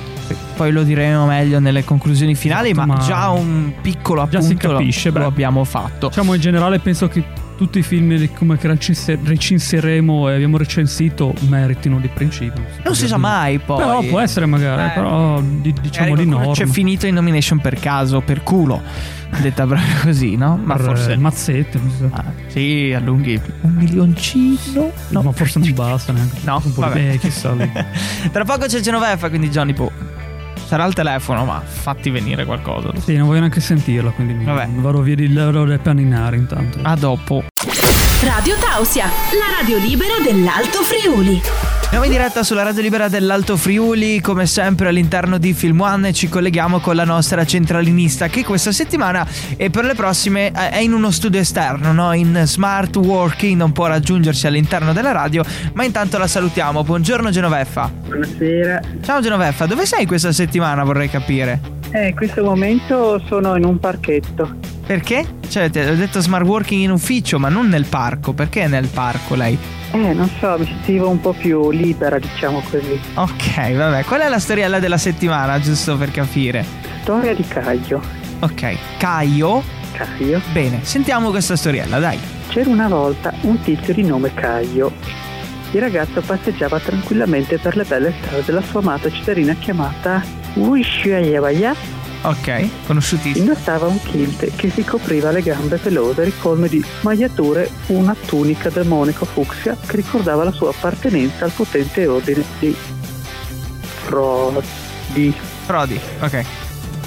Poi 0.57 0.73
lo 0.73 0.83
diremo 0.85 1.27
meglio 1.27 1.59
nelle 1.61 1.85
conclusioni 1.85 2.35
finali, 2.35 2.71
Esatto, 2.71 2.87
ma, 2.87 2.95
ma 2.95 3.01
già 3.05 3.29
un 3.29 3.75
piccolo 3.83 4.27
già 4.27 4.39
appunto 4.39 4.47
si 4.47 4.55
capisce, 4.55 5.11
lo 5.11 5.19
beh. 5.19 5.25
abbiamo 5.27 5.65
fatto. 5.65 6.09
Diciamo 6.09 6.33
in 6.33 6.41
generale 6.41 6.79
penso 6.79 7.09
che 7.09 7.23
tutti 7.59 7.81
i 7.81 7.83
film 7.83 8.15
di- 8.17 8.31
come 8.33 8.57
che 8.57 8.69
recense- 8.69 9.19
recenseremo 9.21 10.31
e 10.31 10.35
abbiamo 10.35 10.57
recensito 10.57 11.35
meritino 11.49 11.99
di 11.99 12.07
principio. 12.09 12.65
Non 12.85 12.95
si 12.95 13.09
sa 13.09 13.17
mai 13.17 13.59
poi. 13.59 13.79
Però 13.79 14.01
può 14.03 14.21
essere 14.21 14.47
magari, 14.47 14.85
Eh. 14.85 14.95
però 14.95 15.41
di- 15.43 15.75
diciamo 15.81 16.15
di 16.15 16.25
no. 16.25 16.53
C'è 16.53 16.67
finito 16.67 17.07
in 17.09 17.15
nomination 17.15 17.59
per 17.61 17.81
caso, 17.81 18.21
per 18.21 18.45
culo. 18.45 18.81
Detta 19.43 19.67
proprio 19.67 19.87
così, 20.05 20.37
no? 20.37 20.57
Ma 20.63 20.77
forse. 20.79 21.17
Mazzette, 21.17 21.79
mi 21.79 21.91
sa. 21.99 22.07
Ah, 22.13 22.25
sì, 22.47 22.95
allunghi 22.97 23.39
un 23.63 23.73
milioncino. 23.75 24.93
No, 25.09 25.23
ma 25.23 25.33
forse 25.33 25.59
non 25.59 25.75
basta 25.75 26.13
neanche. 26.13 26.39
No, 26.45 26.63
un 26.65 26.73
po' 26.73 26.81
vabbè. 26.83 27.11
eh, 27.15 27.19
chissà. 27.19 27.55
Tra 28.33 28.45
poco 28.45 28.67
c'è 28.67 28.79
Genoveffa, 28.81 29.29
quindi 29.29 29.49
Johnny 29.51 29.73
può. 29.75 29.91
Sarà 30.69 30.85
al 30.85 30.93
telefono, 30.93 31.47
ma 31.47 31.63
fatti 31.65 32.11
venire 32.11 32.45
qualcosa. 32.45 32.91
Sì, 33.03 33.17
non 33.17 33.27
voglio 33.27 33.41
neanche 33.41 33.59
sentirla, 33.59 34.11
quindi 34.11 34.45
Vabbè. 34.45 34.69
vado 34.69 35.01
via 35.01 35.15
di 35.15 35.27
vado 35.27 35.65
dai 35.65 35.79
paninari 35.79 36.37
intanto. 36.37 36.79
A 36.83 36.95
dopo. 36.95 37.43
Radio 38.23 38.55
Tausia, 38.61 39.07
la 39.07 39.57
radio 39.63 39.79
libera 39.79 40.19
dell'Alto 40.23 40.83
Friuli. 40.83 41.41
Siamo 41.89 42.05
in 42.05 42.11
diretta 42.11 42.43
sulla 42.43 42.63
radio 42.63 42.83
libera 42.83 43.09
dell'Alto 43.09 43.57
Friuli, 43.57 44.21
come 44.21 44.45
sempre 44.45 44.89
all'interno 44.89 45.39
di 45.39 45.55
Film 45.55 45.81
One 45.81 46.09
e 46.09 46.13
ci 46.13 46.29
colleghiamo 46.29 46.81
con 46.81 46.95
la 46.95 47.05
nostra 47.05 47.47
centralinista 47.47 48.29
che 48.29 48.45
questa 48.45 48.73
settimana 48.73 49.27
e 49.57 49.71
per 49.71 49.87
le 49.87 49.95
prossime 49.95 50.49
eh, 50.49 50.69
è 50.69 50.79
in 50.81 50.93
uno 50.93 51.11
studio 51.11 51.41
esterno, 51.41 51.93
no? 51.93 52.13
in 52.13 52.43
smart 52.45 52.95
working, 52.97 53.57
non 53.57 53.73
può 53.73 53.87
raggiungersi 53.87 54.47
all'interno 54.47 54.93
della 54.93 55.13
radio, 55.13 55.43
ma 55.73 55.85
intanto 55.85 56.19
la 56.19 56.27
salutiamo. 56.27 56.85
Buongiorno 56.85 57.31
Genoveffa. 57.31 57.91
Buonasera. 58.05 58.81
Ciao 59.01 59.23
Genoveffa, 59.23 59.65
dove 59.65 59.87
sei 59.87 60.05
questa 60.05 60.31
settimana 60.31 60.85
vorrei 60.85 61.09
capire? 61.09 61.59
Eh, 61.93 62.09
in 62.09 62.15
questo 62.15 62.45
momento 62.45 63.19
sono 63.27 63.57
in 63.57 63.65
un 63.65 63.79
parchetto. 63.79 64.68
Perché? 64.89 65.23
Cioè, 65.47 65.69
ti 65.69 65.81
ho 65.81 65.95
detto 65.95 66.19
smart 66.23 66.47
working 66.47 66.81
in 66.81 66.91
ufficio, 66.91 67.39
ma 67.39 67.51
non 67.51 67.69
nel 67.69 67.85
parco. 67.85 68.33
Perché 68.33 68.67
nel 68.69 68.87
parco 68.87 69.35
lei? 69.35 69.59
Eh, 69.93 70.15
non 70.15 70.31
so, 70.41 70.57
mi 70.59 70.65
sentivo 70.65 71.11
un 71.11 71.21
po' 71.21 71.35
più 71.35 71.71
libera, 71.71 72.19
diciamo 72.19 72.63
così. 72.71 72.99
Ok, 73.13 73.75
vabbè. 73.75 74.05
Qual 74.05 74.23
è 74.23 74.29
la 74.31 74.39
storiella 74.39 74.79
della 74.79 74.97
settimana, 74.97 75.61
giusto 75.61 75.99
per 75.99 76.11
capire? 76.11 76.65
Storia 77.03 77.35
di 77.35 77.45
Caio. 77.47 78.01
Ok, 78.39 78.77
Caio. 78.97 79.63
Caio. 79.93 80.41
Bene, 80.53 80.83
sentiamo 80.83 81.29
questa 81.29 81.55
storiella, 81.55 81.99
dai. 81.99 82.19
C'era 82.49 82.71
una 82.71 82.89
volta 82.89 83.35
un 83.43 83.61
tizio 83.61 83.93
di 83.93 84.05
nome 84.05 84.33
Caio. 84.33 84.91
Il 85.73 85.83
ragazzo 85.83 86.23
passeggiava 86.23 86.81
tranquillamente 86.81 87.59
per 87.59 87.77
le 87.77 87.85
belle 87.85 88.15
strade 88.23 88.43
della 88.43 88.63
sua 88.63 88.81
amata 88.81 89.11
cittadina 89.11 89.53
chiamata 89.53 90.23
Ushuaia. 90.55 91.75
Ok, 92.23 92.87
conosciutissimo. 92.87 93.45
Indossava 93.45 93.87
un 93.87 94.03
kilt 94.03 94.55
che 94.57 94.71
si 94.71 94.85
copriva 94.85 95.31
le 95.31 95.41
gambe 95.41 95.77
pelose 95.77 96.25
ricolme 96.25 96.69
di 96.69 96.85
magliature, 97.03 97.71
una 97.89 98.15
tunica 98.27 98.71
demonico 98.71 99.25
fucsia 99.25 99.77
che 99.87 99.97
ricordava 99.97 100.45
la 100.45 100.53
sua 100.53 100.71
appartenenza 100.71 101.45
al 101.45 101.53
potente 101.53 102.07
ordine 102.07 102.45
di 102.59 102.75
Frodi. 104.09 105.33
Frodi, 105.67 106.01
ok. 106.21 106.45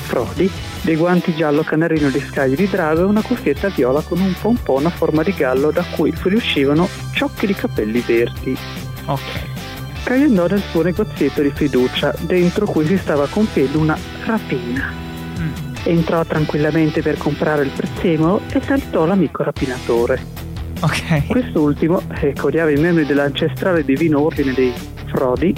Frodi, 0.05 0.49
dei 0.81 0.95
guanti 0.95 1.35
giallo 1.35 1.63
canarino 1.63 2.09
di 2.09 2.19
scagli 2.19 2.55
di 2.55 2.67
drago 2.67 3.01
e 3.01 3.05
una 3.05 3.21
cuffietta 3.21 3.69
viola 3.69 4.01
con 4.01 4.19
un 4.19 4.33
pompone 4.39 4.87
a 4.87 4.91
forma 4.91 5.23
di 5.23 5.33
gallo 5.33 5.71
da 5.71 5.83
cui 5.95 6.11
fuoriuscivano 6.11 6.87
ciocchi 7.13 7.47
di 7.47 7.53
capelli 7.53 8.01
verdi. 8.05 8.57
Ok. 9.05 9.60
Caio 10.03 10.25
andò 10.25 10.47
nel 10.47 10.61
suo 10.61 10.81
negozietto 10.81 11.41
di 11.41 11.51
fiducia, 11.51 12.13
dentro 12.21 12.65
cui 12.65 12.85
si 12.85 12.97
stava 12.97 13.27
compiendo 13.27 13.79
una 13.79 13.97
rapina. 14.25 14.91
Mm. 15.39 15.51
Entrò 15.83 16.25
tranquillamente 16.25 17.01
per 17.01 17.17
comprare 17.17 17.63
il 17.63 17.71
prezzemolo 17.75 18.41
e 18.51 18.61
saltò 18.61 19.05
l'amico 19.05 19.43
rapinatore. 19.43 20.19
Ok. 20.81 21.27
Quest'ultimo, 21.27 22.01
che 22.13 22.33
odiava 22.39 22.71
i 22.71 22.79
membri 22.79 23.05
dell'ancestrale 23.05 23.85
divino 23.85 24.21
ordine 24.21 24.53
dei 24.53 24.73
Frodi, 25.07 25.53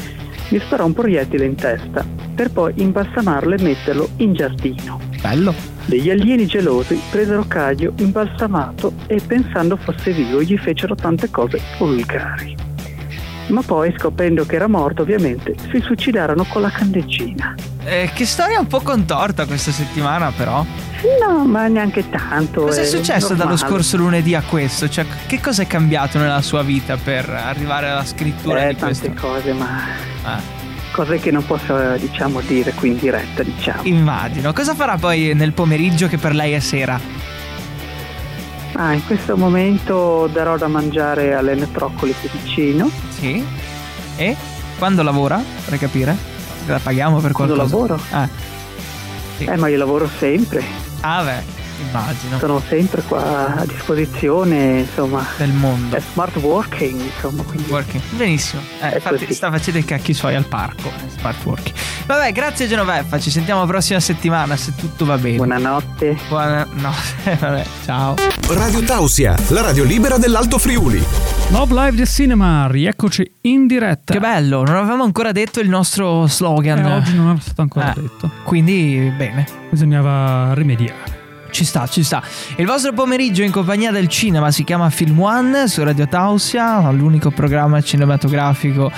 gli 0.50 0.60
sparò 0.60 0.86
un 0.86 0.94
proiettile 0.94 1.46
in 1.46 1.56
testa 1.56 2.06
per 2.36 2.52
poi 2.52 2.74
imbalsamarlo 2.76 3.56
e 3.56 3.62
metterlo 3.62 4.10
in 4.18 4.34
giardino. 4.34 5.00
Bello. 5.22 5.54
Degli 5.86 6.10
alieni 6.10 6.46
gelosi 6.46 7.00
presero 7.10 7.46
Caio 7.48 7.94
imbalsamato 7.98 8.94
e 9.08 9.22
pensando 9.26 9.76
fosse 9.78 10.12
vivo 10.12 10.42
gli 10.42 10.58
fecero 10.58 10.96
tante 10.96 11.30
cose 11.30 11.60
volgari. 11.78 12.73
Ma 13.48 13.62
poi, 13.62 13.94
scoprendo 13.98 14.46
che 14.46 14.56
era 14.56 14.68
morto, 14.68 15.02
ovviamente, 15.02 15.56
si 15.72 15.80
suicidarono 15.82 16.46
con 16.46 16.62
la 16.62 16.70
candeggina. 16.70 17.54
Eh, 17.84 18.10
che 18.14 18.26
storia 18.26 18.60
un 18.60 18.68
po' 18.68 18.80
contorta 18.82 19.46
questa 19.46 19.72
settimana, 19.72 20.32
però. 20.36 20.66
No, 21.22 21.46
ma 21.46 21.68
neanche 21.68 22.10
tanto. 22.10 22.62
Cosa 22.64 22.82
è 22.82 22.86
successo 22.86 23.34
dallo 23.34 23.50
normale. 23.50 23.70
scorso 23.70 23.98
lunedì 23.98 24.34
a 24.36 24.42
questo? 24.42 24.90
Cioè, 24.90 25.06
che 25.28 25.42
cosa 25.42 25.64
è 25.64 25.68
cambiato 25.68 26.18
nella 26.18 26.42
sua 26.42 26.62
vita 26.64 26.96
per 26.96 27.30
arrivare 27.30 27.90
alla 27.90 28.06
scrittura 28.06 28.68
Eh, 28.68 28.74
di 28.74 28.80
questo? 28.80 29.06
tante 29.08 29.20
cose, 29.20 29.52
ma 29.54 29.82
Ah, 30.24 30.40
cose 30.94 31.20
che 31.20 31.30
non 31.32 31.46
posso, 31.46 31.76
diciamo, 31.98 32.40
dire 32.42 32.72
qui 32.72 32.90
in 32.92 32.98
diretta, 32.98 33.44
diciamo. 33.44 33.82
immagino. 33.84 34.54
Cosa 34.54 34.74
farà 34.74 34.96
poi 34.98 35.34
nel 35.36 35.52
pomeriggio 35.52 36.08
che 36.08 36.18
per 36.18 36.34
lei 36.34 36.54
è 36.54 36.60
sera? 36.60 36.98
Ah, 38.76 38.94
in 38.94 39.06
questo 39.06 39.38
momento 39.38 40.28
darò 40.32 40.58
da 40.58 40.68
mangiare 40.68 41.34
alle 41.36 41.72
Troccoli 41.72 42.14
qui 42.20 42.30
vicino. 42.42 42.90
Sì. 43.10 43.46
E 44.16 44.36
quando 44.80 45.04
lavora? 45.04 45.42
Vorrei 45.64 45.80
capire. 45.80 46.16
La 46.66 46.80
paghiamo 46.80 47.20
per 47.20 47.32
Quando 47.34 47.54
qualcosa? 47.56 47.76
lavoro? 47.86 48.02
Ah, 48.12 48.28
Sì. 49.38 49.46
Eh, 49.46 49.58
ma 49.58 49.68
io 49.68 49.78
lavoro 49.78 50.08
sempre, 50.20 50.64
ah 51.02 51.24
beh, 51.24 51.44
immagino. 51.90 52.38
sono 52.40 52.62
sempre 52.68 53.02
qua 53.02 53.56
a 53.56 53.66
disposizione, 53.66 54.80
insomma. 54.80 55.26
Del 55.38 55.52
mondo. 55.52 55.96
È 55.96 56.02
smart 56.14 56.36
working, 56.38 57.00
insomma, 57.02 57.44
quindi 57.44 57.70
Working. 57.70 58.02
Benissimo. 58.12 58.62
Eh, 58.82 58.96
infatti 58.96 59.20
così. 59.26 59.34
sta 59.34 59.50
facendo 59.52 59.80
i 59.80 59.86
cacchi 59.86 60.14
suoi 60.14 60.36
al 60.36 60.46
parco. 60.46 60.88
eh, 60.90 61.10
Smart 61.20 61.44
working. 61.46 61.76
Vabbè, 62.06 62.32
grazie 62.32 62.68
Genoveffa. 62.68 63.20
Ci 63.20 63.30
sentiamo 63.32 63.62
la 63.62 63.68
prossima 63.68 64.00
settimana 64.00 64.56
se 64.56 64.74
tutto 64.76 65.06
va 65.06 65.18
bene. 65.18 65.38
buonanotte. 65.38 66.18
Buona... 66.28 66.68
No, 66.74 66.92
vabbè, 67.40 67.66
ciao. 67.86 68.16
Radio 68.50 68.82
Tausia, 68.84 69.36
la 69.50 69.62
radio 69.62 69.84
libera 69.84 70.18
dell'Alto 70.18 70.58
Friuli. 70.58 71.04
Love 71.50 71.74
Live 71.74 71.96
del 71.96 72.08
Cinema, 72.08 72.68
rieccoci 72.68 73.30
in 73.42 73.68
diretta. 73.68 74.14
Che 74.14 74.20
bello, 74.20 74.64
non 74.64 74.76
avevamo 74.76 75.04
ancora 75.04 75.32
detto 75.32 75.60
il 75.60 75.70
nostro 75.70 76.26
slogan. 76.28 76.80
Eh, 76.86 76.94
oggi 76.96 77.16
non 77.16 77.36
è 77.38 77.40
stato 77.42 77.62
ancora 77.62 77.94
Eh. 77.94 78.02
detto. 78.02 78.30
Quindi, 78.44 79.14
bene. 79.16 79.46
Bisognava 79.70 80.54
rimediare. 80.54 81.13
Ci 81.54 81.66
sta, 81.66 81.86
ci 81.86 82.02
sta. 82.02 82.24
Il 82.56 82.66
vostro 82.66 82.94
pomeriggio 82.94 83.44
in 83.44 83.52
compagnia 83.52 83.92
del 83.92 84.08
cinema 84.08 84.50
si 84.50 84.64
chiama 84.64 84.90
Film 84.90 85.20
One 85.20 85.68
su 85.68 85.84
Radio 85.84 86.08
Tausia, 86.08 86.90
l'unico 86.90 87.30
programma 87.30 87.80
cinematografico 87.80 88.92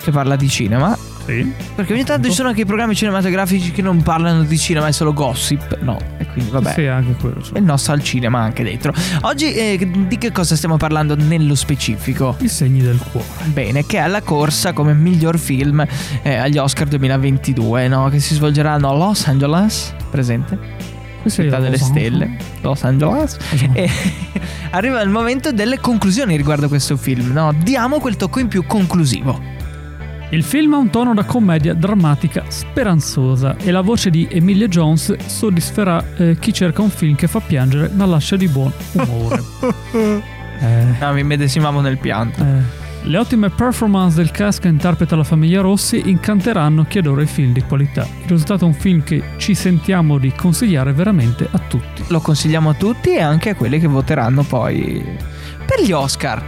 che 0.00 0.10
parla 0.12 0.36
di 0.36 0.48
cinema. 0.48 0.96
Sì. 1.24 1.52
Perché 1.74 1.92
ogni 1.92 2.04
tanto 2.04 2.28
ci 2.28 2.34
sono 2.34 2.50
anche 2.50 2.60
i 2.60 2.64
programmi 2.64 2.94
cinematografici 2.94 3.72
che 3.72 3.82
non 3.82 4.00
parlano 4.00 4.44
di 4.44 4.56
cinema, 4.56 4.86
è 4.86 4.92
solo 4.92 5.12
gossip. 5.12 5.80
No, 5.80 5.98
e 6.18 6.26
quindi 6.26 6.52
vabbè. 6.52 6.72
Sì, 6.72 6.86
anche 6.86 7.16
quello. 7.20 7.42
sì. 7.42 7.54
E 7.54 7.58
il 7.58 7.64
nostro 7.64 7.94
al 7.94 8.02
cinema 8.04 8.38
anche 8.38 8.62
dentro. 8.62 8.94
Oggi 9.22 9.52
eh, 9.52 9.90
di 10.06 10.18
che 10.18 10.30
cosa 10.30 10.54
stiamo 10.54 10.76
parlando 10.76 11.16
nello 11.16 11.56
specifico? 11.56 12.36
I 12.38 12.48
segni 12.48 12.80
del 12.80 13.00
cuore. 13.10 13.26
Bene, 13.46 13.84
che 13.84 13.96
è 13.96 14.02
alla 14.02 14.22
corsa 14.22 14.72
come 14.72 14.94
miglior 14.94 15.36
film 15.36 15.84
eh, 16.22 16.36
agli 16.36 16.58
Oscar 16.58 16.86
2022, 16.86 17.88
no? 17.88 18.08
Che 18.08 18.20
si 18.20 18.34
svolgeranno 18.34 18.88
a 18.88 18.94
Los 18.94 19.26
Angeles, 19.26 19.92
presente? 20.12 20.94
Città 21.30 21.58
delle 21.58 21.78
stelle, 21.78 22.36
Los 22.62 22.82
Angeles. 22.84 23.36
E 23.72 23.88
arriva 24.70 25.00
il 25.00 25.08
momento 25.10 25.52
delle 25.52 25.78
conclusioni 25.80 26.36
riguardo 26.36 26.68
questo 26.68 26.96
film, 26.96 27.32
no? 27.32 27.52
Diamo 27.62 27.98
quel 27.98 28.16
tocco 28.16 28.40
in 28.40 28.48
più 28.48 28.64
conclusivo. 28.66 29.54
Il 30.30 30.42
film 30.42 30.74
ha 30.74 30.78
un 30.78 30.90
tono 30.90 31.14
da 31.14 31.22
commedia 31.24 31.72
drammatica 31.72 32.44
speranzosa 32.48 33.54
e 33.58 33.70
la 33.70 33.80
voce 33.80 34.10
di 34.10 34.26
Emilia 34.28 34.66
Jones 34.66 35.14
soddisferà 35.26 36.04
eh, 36.16 36.36
chi 36.40 36.52
cerca 36.52 36.82
un 36.82 36.90
film 36.90 37.14
che 37.14 37.28
fa 37.28 37.38
piangere 37.40 37.88
ma 37.94 38.06
lascia 38.06 38.36
di 38.36 38.48
buon 38.48 38.72
umore. 38.92 39.42
Eh, 40.58 40.84
No, 40.98 41.12
mi 41.12 41.22
medesimavo 41.22 41.80
nel 41.82 41.98
pianto. 41.98 42.42
eh. 42.42 42.84
Le 43.08 43.18
ottime 43.18 43.50
performance 43.50 44.16
del 44.16 44.32
cast 44.32 44.60
che 44.60 44.66
interpreta 44.66 45.14
la 45.14 45.22
famiglia 45.22 45.60
Rossi 45.60 46.10
incanteranno 46.10 46.86
chi 46.86 46.98
adora 46.98 47.22
i 47.22 47.26
film 47.26 47.52
di 47.52 47.62
qualità. 47.62 48.02
Il 48.02 48.28
risultato 48.30 48.64
è 48.64 48.66
un 48.66 48.74
film 48.74 49.04
che 49.04 49.22
ci 49.36 49.54
sentiamo 49.54 50.18
di 50.18 50.32
consigliare 50.32 50.92
veramente 50.92 51.48
a 51.48 51.58
tutti. 51.68 52.02
Lo 52.08 52.18
consigliamo 52.18 52.70
a 52.70 52.74
tutti 52.74 53.14
e 53.14 53.20
anche 53.20 53.50
a 53.50 53.54
quelli 53.54 53.78
che 53.78 53.86
voteranno 53.86 54.42
poi 54.42 55.04
per 55.64 55.84
gli 55.84 55.92
Oscar. 55.92 56.42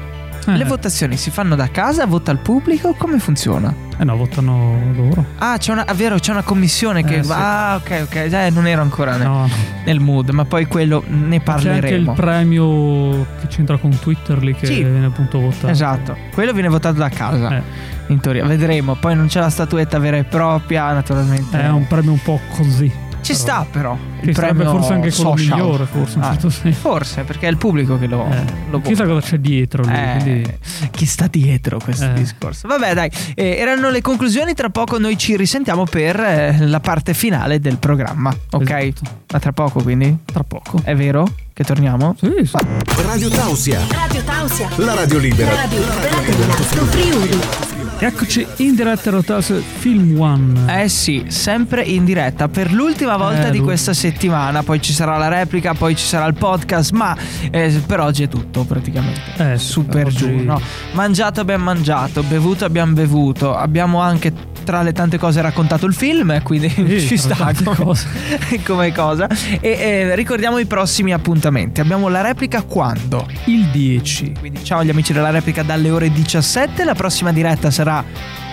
Eh, 0.48 0.56
Le 0.56 0.64
votazioni 0.64 1.16
si 1.16 1.30
fanno 1.30 1.54
da 1.54 1.70
casa, 1.70 2.06
vota 2.06 2.32
il 2.32 2.38
pubblico, 2.38 2.92
come 2.94 3.20
funziona? 3.20 3.72
Eh 3.98 4.04
no, 4.04 4.16
votano 4.16 4.78
loro. 4.94 5.24
Ah, 5.38 5.56
c'è 5.58 5.72
una, 5.72 5.84
ah, 5.86 5.92
vero, 5.94 6.18
c'è 6.18 6.30
una 6.30 6.42
commissione 6.42 7.02
che... 7.04 7.16
Eh, 7.18 7.22
sì. 7.24 7.32
Ah, 7.34 7.76
ok, 7.76 8.02
ok, 8.04 8.14
eh, 8.14 8.50
non 8.50 8.66
ero 8.66 8.80
ancora 8.82 9.16
nel, 9.16 9.26
No, 9.26 9.48
nel 9.84 9.98
mood, 10.00 10.30
ma 10.30 10.44
poi 10.44 10.66
quello 10.66 11.02
ne 11.06 11.42
C'è 11.42 11.50
anche 11.52 11.66
il 11.94 12.04
parleremo. 12.04 12.12
premio 12.14 13.26
che 13.40 13.46
c'entra 13.48 13.76
con 13.76 13.98
Twitter 13.98 14.40
lì 14.42 14.54
che 14.54 14.66
Sì. 14.66 14.82
viene 14.84 15.06
appunto 15.06 15.40
votato. 15.40 15.66
Esatto, 15.68 16.16
quello 16.32 16.52
viene 16.52 16.68
votato 16.68 16.96
da 16.98 17.08
casa, 17.08 17.56
Eh, 17.56 17.62
in 18.08 18.20
teoria. 18.20 18.44
Vedremo, 18.44 18.94
poi 18.94 19.16
non 19.16 19.26
c'è 19.26 19.40
la 19.40 19.50
statuetta 19.50 19.98
vera 19.98 20.16
e 20.16 20.24
propria, 20.24 20.92
naturalmente. 20.92 21.60
è 21.60 21.68
un 21.68 21.86
premio 21.86 22.12
un 22.12 22.22
po' 22.22 22.40
così. 22.56 23.06
Ci 23.34 23.42
però. 23.42 23.62
sta 23.62 23.66
però. 23.70 23.96
Che 24.20 24.34
sarebbe 24.34 24.64
forse 24.64 24.92
anche 24.94 25.10
quello 25.12 25.30
social. 25.36 25.56
migliore, 25.58 25.84
forse, 25.86 26.16
in 26.18 26.22
Ah, 26.24 26.30
certo 26.32 26.50
senso. 26.50 26.78
Forse, 26.80 27.22
perché 27.22 27.46
è 27.46 27.50
il 27.50 27.56
pubblico 27.56 27.98
che 27.98 28.06
lo, 28.06 28.26
Eh, 28.30 28.42
lo 28.70 28.80
chissà 28.80 29.04
cosa 29.06 29.20
c'è 29.26 29.38
dietro 29.38 29.82
lì. 29.84 29.92
Eh, 29.92 30.16
quindi- 30.20 30.58
chi 30.90 31.06
sta 31.06 31.26
dietro 31.28 31.78
questo 31.78 32.06
Eh. 32.06 32.12
discorso? 32.14 32.66
Vabbè, 32.68 32.94
dai, 32.94 33.10
eh, 33.34 33.56
erano 33.58 33.90
le 33.90 34.00
conclusioni. 34.02 34.54
Tra 34.54 34.70
poco 34.70 34.98
noi 34.98 35.16
ci 35.16 35.36
risentiamo 35.36 35.84
per 35.84 36.18
eh, 36.20 36.66
la 36.66 36.80
parte 36.80 37.14
finale 37.14 37.60
del 37.60 37.78
programma. 37.78 38.34
Ok? 38.50 38.70
Esatto. 38.70 39.10
Ma 39.32 39.38
tra 39.38 39.52
poco, 39.52 39.82
quindi? 39.82 40.16
Tra 40.24 40.42
poco. 40.44 40.80
È 40.82 40.94
vero 40.96 41.26
che 41.52 41.64
torniamo? 41.64 42.14
Sì, 42.18 42.32
sì. 42.44 42.56
Radio 43.04 43.28
Tausia, 43.28 43.80
Radio 43.90 44.22
Tausia. 44.22 44.68
la 44.76 44.94
radio 44.94 45.18
libera. 45.18 45.50
La 45.52 45.56
radio 45.62 45.78
libera 45.78 46.20
dell'Alto 46.26 46.62
Friuli. 46.62 47.67
Eccoci 48.00 48.46
in 48.58 48.76
diretta 48.76 49.10
Rotas 49.10 49.52
Film 49.78 50.20
One. 50.20 50.82
Eh 50.82 50.88
sì, 50.88 51.24
sempre 51.28 51.82
in 51.82 52.04
diretta 52.04 52.46
per 52.48 52.72
l'ultima 52.72 53.16
volta 53.16 53.48
Eh, 53.48 53.50
di 53.50 53.58
questa 53.58 53.92
settimana. 53.92 54.62
Poi 54.62 54.80
ci 54.80 54.92
sarà 54.92 55.16
la 55.16 55.26
replica, 55.26 55.74
poi 55.74 55.96
ci 55.96 56.04
sarà 56.06 56.26
il 56.26 56.34
podcast. 56.34 56.92
Ma 56.92 57.16
eh, 57.50 57.82
per 57.84 57.98
oggi 58.00 58.22
è 58.22 58.28
tutto 58.28 58.62
praticamente. 58.64 59.20
Eh, 59.54 59.58
Super 59.58 60.06
oggi- 60.06 60.16
giù, 60.16 60.44
no? 60.44 60.60
Mangiato 60.92 61.40
abbiamo 61.40 61.64
mangiato, 61.64 62.22
bevuto 62.22 62.64
abbiamo 62.64 62.92
bevuto. 62.92 63.56
Abbiamo 63.56 64.00
anche 64.00 64.32
tra 64.68 64.82
le 64.82 64.92
tante 64.92 65.16
cose 65.16 65.40
raccontato 65.40 65.86
il 65.86 65.94
film, 65.94 66.42
quindi 66.42 66.68
Sì, 66.68 67.00
ci 67.08 67.16
sta 67.16 67.34
come, 67.64 67.74
cose. 67.76 68.06
come 68.64 68.92
cosa. 68.92 69.26
E 69.60 69.70
eh, 69.70 70.14
ricordiamo 70.14 70.58
i 70.58 70.66
prossimi 70.66 71.12
appuntamenti. 71.12 71.80
Abbiamo 71.80 72.08
la 72.08 72.20
replica 72.20 72.62
quando? 72.62 73.26
Il 73.46 73.64
10, 73.72 74.34
Quindi 74.38 74.62
ciao 74.62 74.80
agli 74.80 74.90
amici 74.90 75.12
della 75.14 75.30
replica 75.30 75.62
dalle 75.62 75.90
ore 75.90 76.12
17. 76.12 76.84
La 76.84 76.94
prossima 76.94 77.32
diretta 77.32 77.70
sarà 77.70 77.87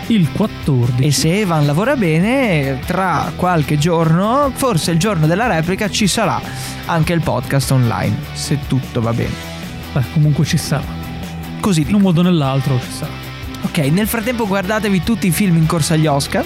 il 0.07 0.31
14. 0.31 1.03
e 1.03 1.11
se 1.11 1.39
Evan 1.39 1.65
lavora 1.65 1.95
bene, 1.95 2.79
tra 2.85 3.31
qualche 3.35 3.77
giorno, 3.77 4.51
forse 4.53 4.91
il 4.91 4.99
giorno 4.99 5.25
della 5.27 5.47
replica, 5.47 5.89
ci 5.89 6.07
sarà 6.07 6.39
anche 6.85 7.13
il 7.13 7.21
podcast 7.21 7.71
online, 7.71 8.15
se 8.33 8.59
tutto 8.67 9.01
va 9.01 9.11
bene. 9.13 9.33
Beh, 9.93 10.03
comunque 10.13 10.45
ci 10.45 10.57
sarà. 10.57 10.83
Così 11.59 11.79
In 11.81 11.85
dico. 11.87 11.97
un 11.97 12.03
modo 12.03 12.19
o 12.19 12.23
nell'altro 12.23 12.79
ci 12.79 12.91
sarà. 12.91 13.11
Ok, 13.63 13.77
nel 13.91 14.07
frattempo 14.07 14.45
guardatevi 14.47 15.01
tutti 15.03 15.27
i 15.27 15.31
film 15.31 15.57
in 15.57 15.65
corsa 15.65 15.95
agli 15.95 16.05
Oscar, 16.05 16.45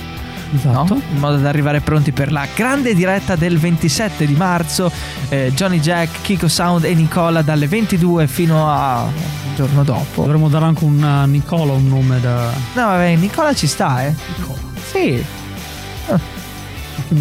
no? 0.51 0.57
Esatto. 0.57 1.01
in 1.11 1.19
modo 1.19 1.37
da 1.37 1.49
arrivare 1.49 1.81
pronti 1.81 2.11
per 2.11 2.31
la 2.31 2.47
grande 2.55 2.93
diretta 2.93 3.35
del 3.35 3.57
27 3.57 4.25
di 4.25 4.33
marzo. 4.35 4.91
Eh, 5.29 5.51
Johnny 5.53 5.79
Jack, 5.79 6.21
Kiko 6.21 6.47
Sound 6.47 6.85
e 6.85 6.93
Nicola 6.93 7.41
dalle 7.41 7.67
22 7.67 8.27
fino 8.27 8.69
al 8.71 9.09
giorno 9.55 9.83
dopo. 9.83 10.23
Dovremmo 10.23 10.49
dare 10.49 10.65
anche 10.65 10.83
un, 10.83 11.03
a 11.03 11.25
Nicola 11.25 11.73
un 11.73 11.87
nome 11.87 12.19
da 12.19 12.51
No, 12.73 12.85
vabbè, 12.85 13.15
Nicola 13.15 13.53
ci 13.53 13.67
sta, 13.67 14.05
eh. 14.05 14.15
Nicola. 14.37 14.57
Sì, 14.91 15.23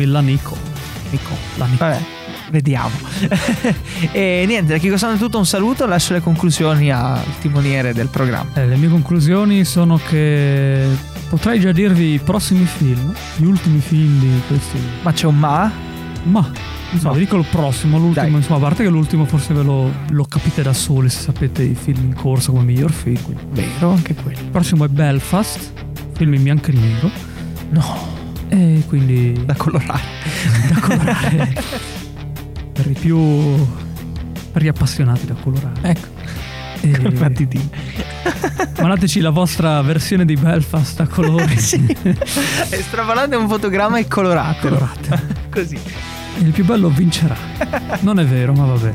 la 0.06 0.20
Nico. 0.20 0.56
Nico. 1.10 1.34
La 1.56 1.66
Nico. 1.66 1.84
Vabbè, 1.84 2.17
vediamo. 2.50 2.90
e 4.12 4.44
niente, 4.46 4.72
da 4.72 4.78
Kiko 4.78 4.96
Sound 4.96 5.16
è 5.16 5.18
tutto 5.18 5.38
un 5.38 5.46
saluto, 5.46 5.86
lascio 5.86 6.12
le 6.14 6.20
conclusioni 6.20 6.90
al 6.90 7.20
timoniere 7.40 7.92
del 7.92 8.08
programma. 8.08 8.50
Eh, 8.54 8.66
le 8.66 8.76
mie 8.76 8.88
conclusioni 8.88 9.64
sono 9.64 9.98
che 10.08 10.86
potrei 11.28 11.60
già 11.60 11.72
dirvi 11.72 12.14
i 12.14 12.18
prossimi 12.18 12.64
film, 12.64 13.12
gli 13.36 13.44
ultimi 13.44 13.80
film 13.80 14.18
di 14.20 14.40
questi. 14.46 14.78
Ma 15.02 15.12
c'è 15.12 15.26
un 15.26 15.38
ma? 15.38 15.70
Ma 16.24 16.50
insomma, 16.90 17.12
No. 17.12 17.18
vi 17.18 17.24
dico 17.24 17.36
il 17.36 17.44
prossimo, 17.50 17.98
l'ultimo, 17.98 18.24
Dai. 18.26 18.34
insomma, 18.34 18.58
a 18.58 18.60
parte 18.62 18.82
che 18.82 18.88
l'ultimo 18.88 19.24
forse 19.26 19.52
ve 19.54 19.62
lo, 19.62 19.92
lo 20.10 20.24
capite 20.24 20.62
da 20.62 20.72
soli 20.72 21.08
se 21.10 21.20
sapete 21.20 21.62
i 21.62 21.74
film 21.74 22.02
in 22.04 22.14
corso 22.14 22.52
come 22.52 22.64
miglior 22.64 22.90
film. 22.90 23.22
quindi. 23.22 23.42
Vero, 23.52 23.90
anche 23.90 24.14
quello. 24.14 24.38
Il 24.38 24.46
prossimo 24.46 24.84
è 24.84 24.88
Belfast, 24.88 25.72
film 26.16 26.34
in 26.34 26.42
bianco 26.42 26.70
e 26.70 26.72
nero. 26.74 27.10
No, 27.70 28.16
E 28.48 28.82
quindi 28.88 29.38
da 29.44 29.54
colorare. 29.54 30.00
da 30.70 30.80
colorare 30.80 31.62
per 32.78 32.90
i 32.90 32.94
più 32.94 33.18
per 34.52 34.62
gli 34.62 34.68
appassionati 34.68 35.26
da 35.26 35.34
colorare. 35.34 35.80
Ecco. 35.82 36.06
E 36.80 37.10
Matitini. 37.18 37.68
mandateci 38.80 39.18
la 39.20 39.30
vostra 39.30 39.82
versione 39.82 40.24
di 40.24 40.36
Belfast 40.36 41.00
a 41.00 41.08
colori. 41.08 41.56
Estravolate 42.70 43.34
un 43.34 43.48
fotogramma 43.48 43.98
e 43.98 44.06
coloratelo. 44.06 44.76
Colorate. 44.76 45.22
Così. 45.50 45.76
Il 46.38 46.52
più 46.52 46.64
bello 46.64 46.88
vincerà. 46.88 47.36
Non 48.00 48.20
è 48.20 48.24
vero, 48.24 48.52
ma 48.52 48.66
vabbè. 48.66 48.92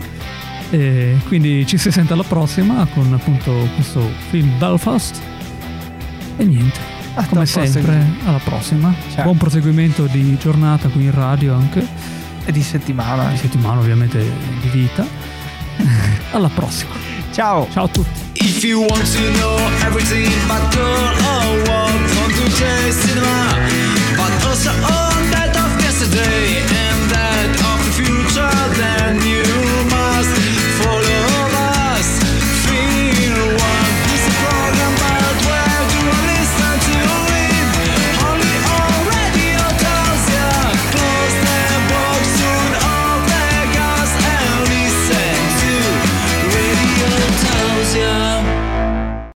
E 0.69 1.17
quindi 1.27 1.67
ci 1.67 1.77
si 1.77 1.91
sente 1.91 2.13
alla 2.13 2.23
prossima 2.23 2.87
con 2.93 3.13
appunto 3.13 3.51
questo 3.75 4.01
film 4.29 4.57
Belfast. 4.57 5.19
E 6.37 6.45
niente. 6.45 6.79
Alla 7.15 7.27
Come 7.27 7.45
sempre, 7.45 8.01
alla 8.23 8.39
prossima. 8.41 8.93
Ciao. 9.13 9.23
Buon 9.23 9.37
proseguimento 9.37 10.05
di 10.05 10.37
giornata 10.37 10.87
qui 10.87 11.03
in 11.03 11.13
radio 11.13 11.53
anche 11.53 12.22
e 12.45 12.51
di 12.51 12.61
settimana. 12.61 13.29
Di 13.29 13.37
settimana 13.37 13.79
ovviamente 13.79 14.19
di 14.19 14.69
vita. 14.69 15.05
Alla 16.31 16.49
prossima. 16.49 16.93
Ciao. 17.31 17.67
Ciao 17.71 17.85
a 17.85 17.87
tutti. 17.87 18.21
If 18.35 18.63
you 18.63 18.81
want 18.81 19.05
to 19.11 19.31
know 19.39 19.57
everything 19.85 20.27
about 20.45 20.73
girl 20.73 20.85
or 20.85 21.61
what, 21.67 21.93
come 22.13 22.33
to 22.33 22.49
J 22.49 22.91
Cinema. 22.91 23.55
But 24.15 24.45
also 24.45 24.69
all 24.69 25.13
that 25.31 25.55
of 25.55 25.81
yesterday 25.81 26.61
and 26.61 27.09
that 27.09 27.49
of 27.61 27.83
the 27.85 27.91
future. 28.03 28.62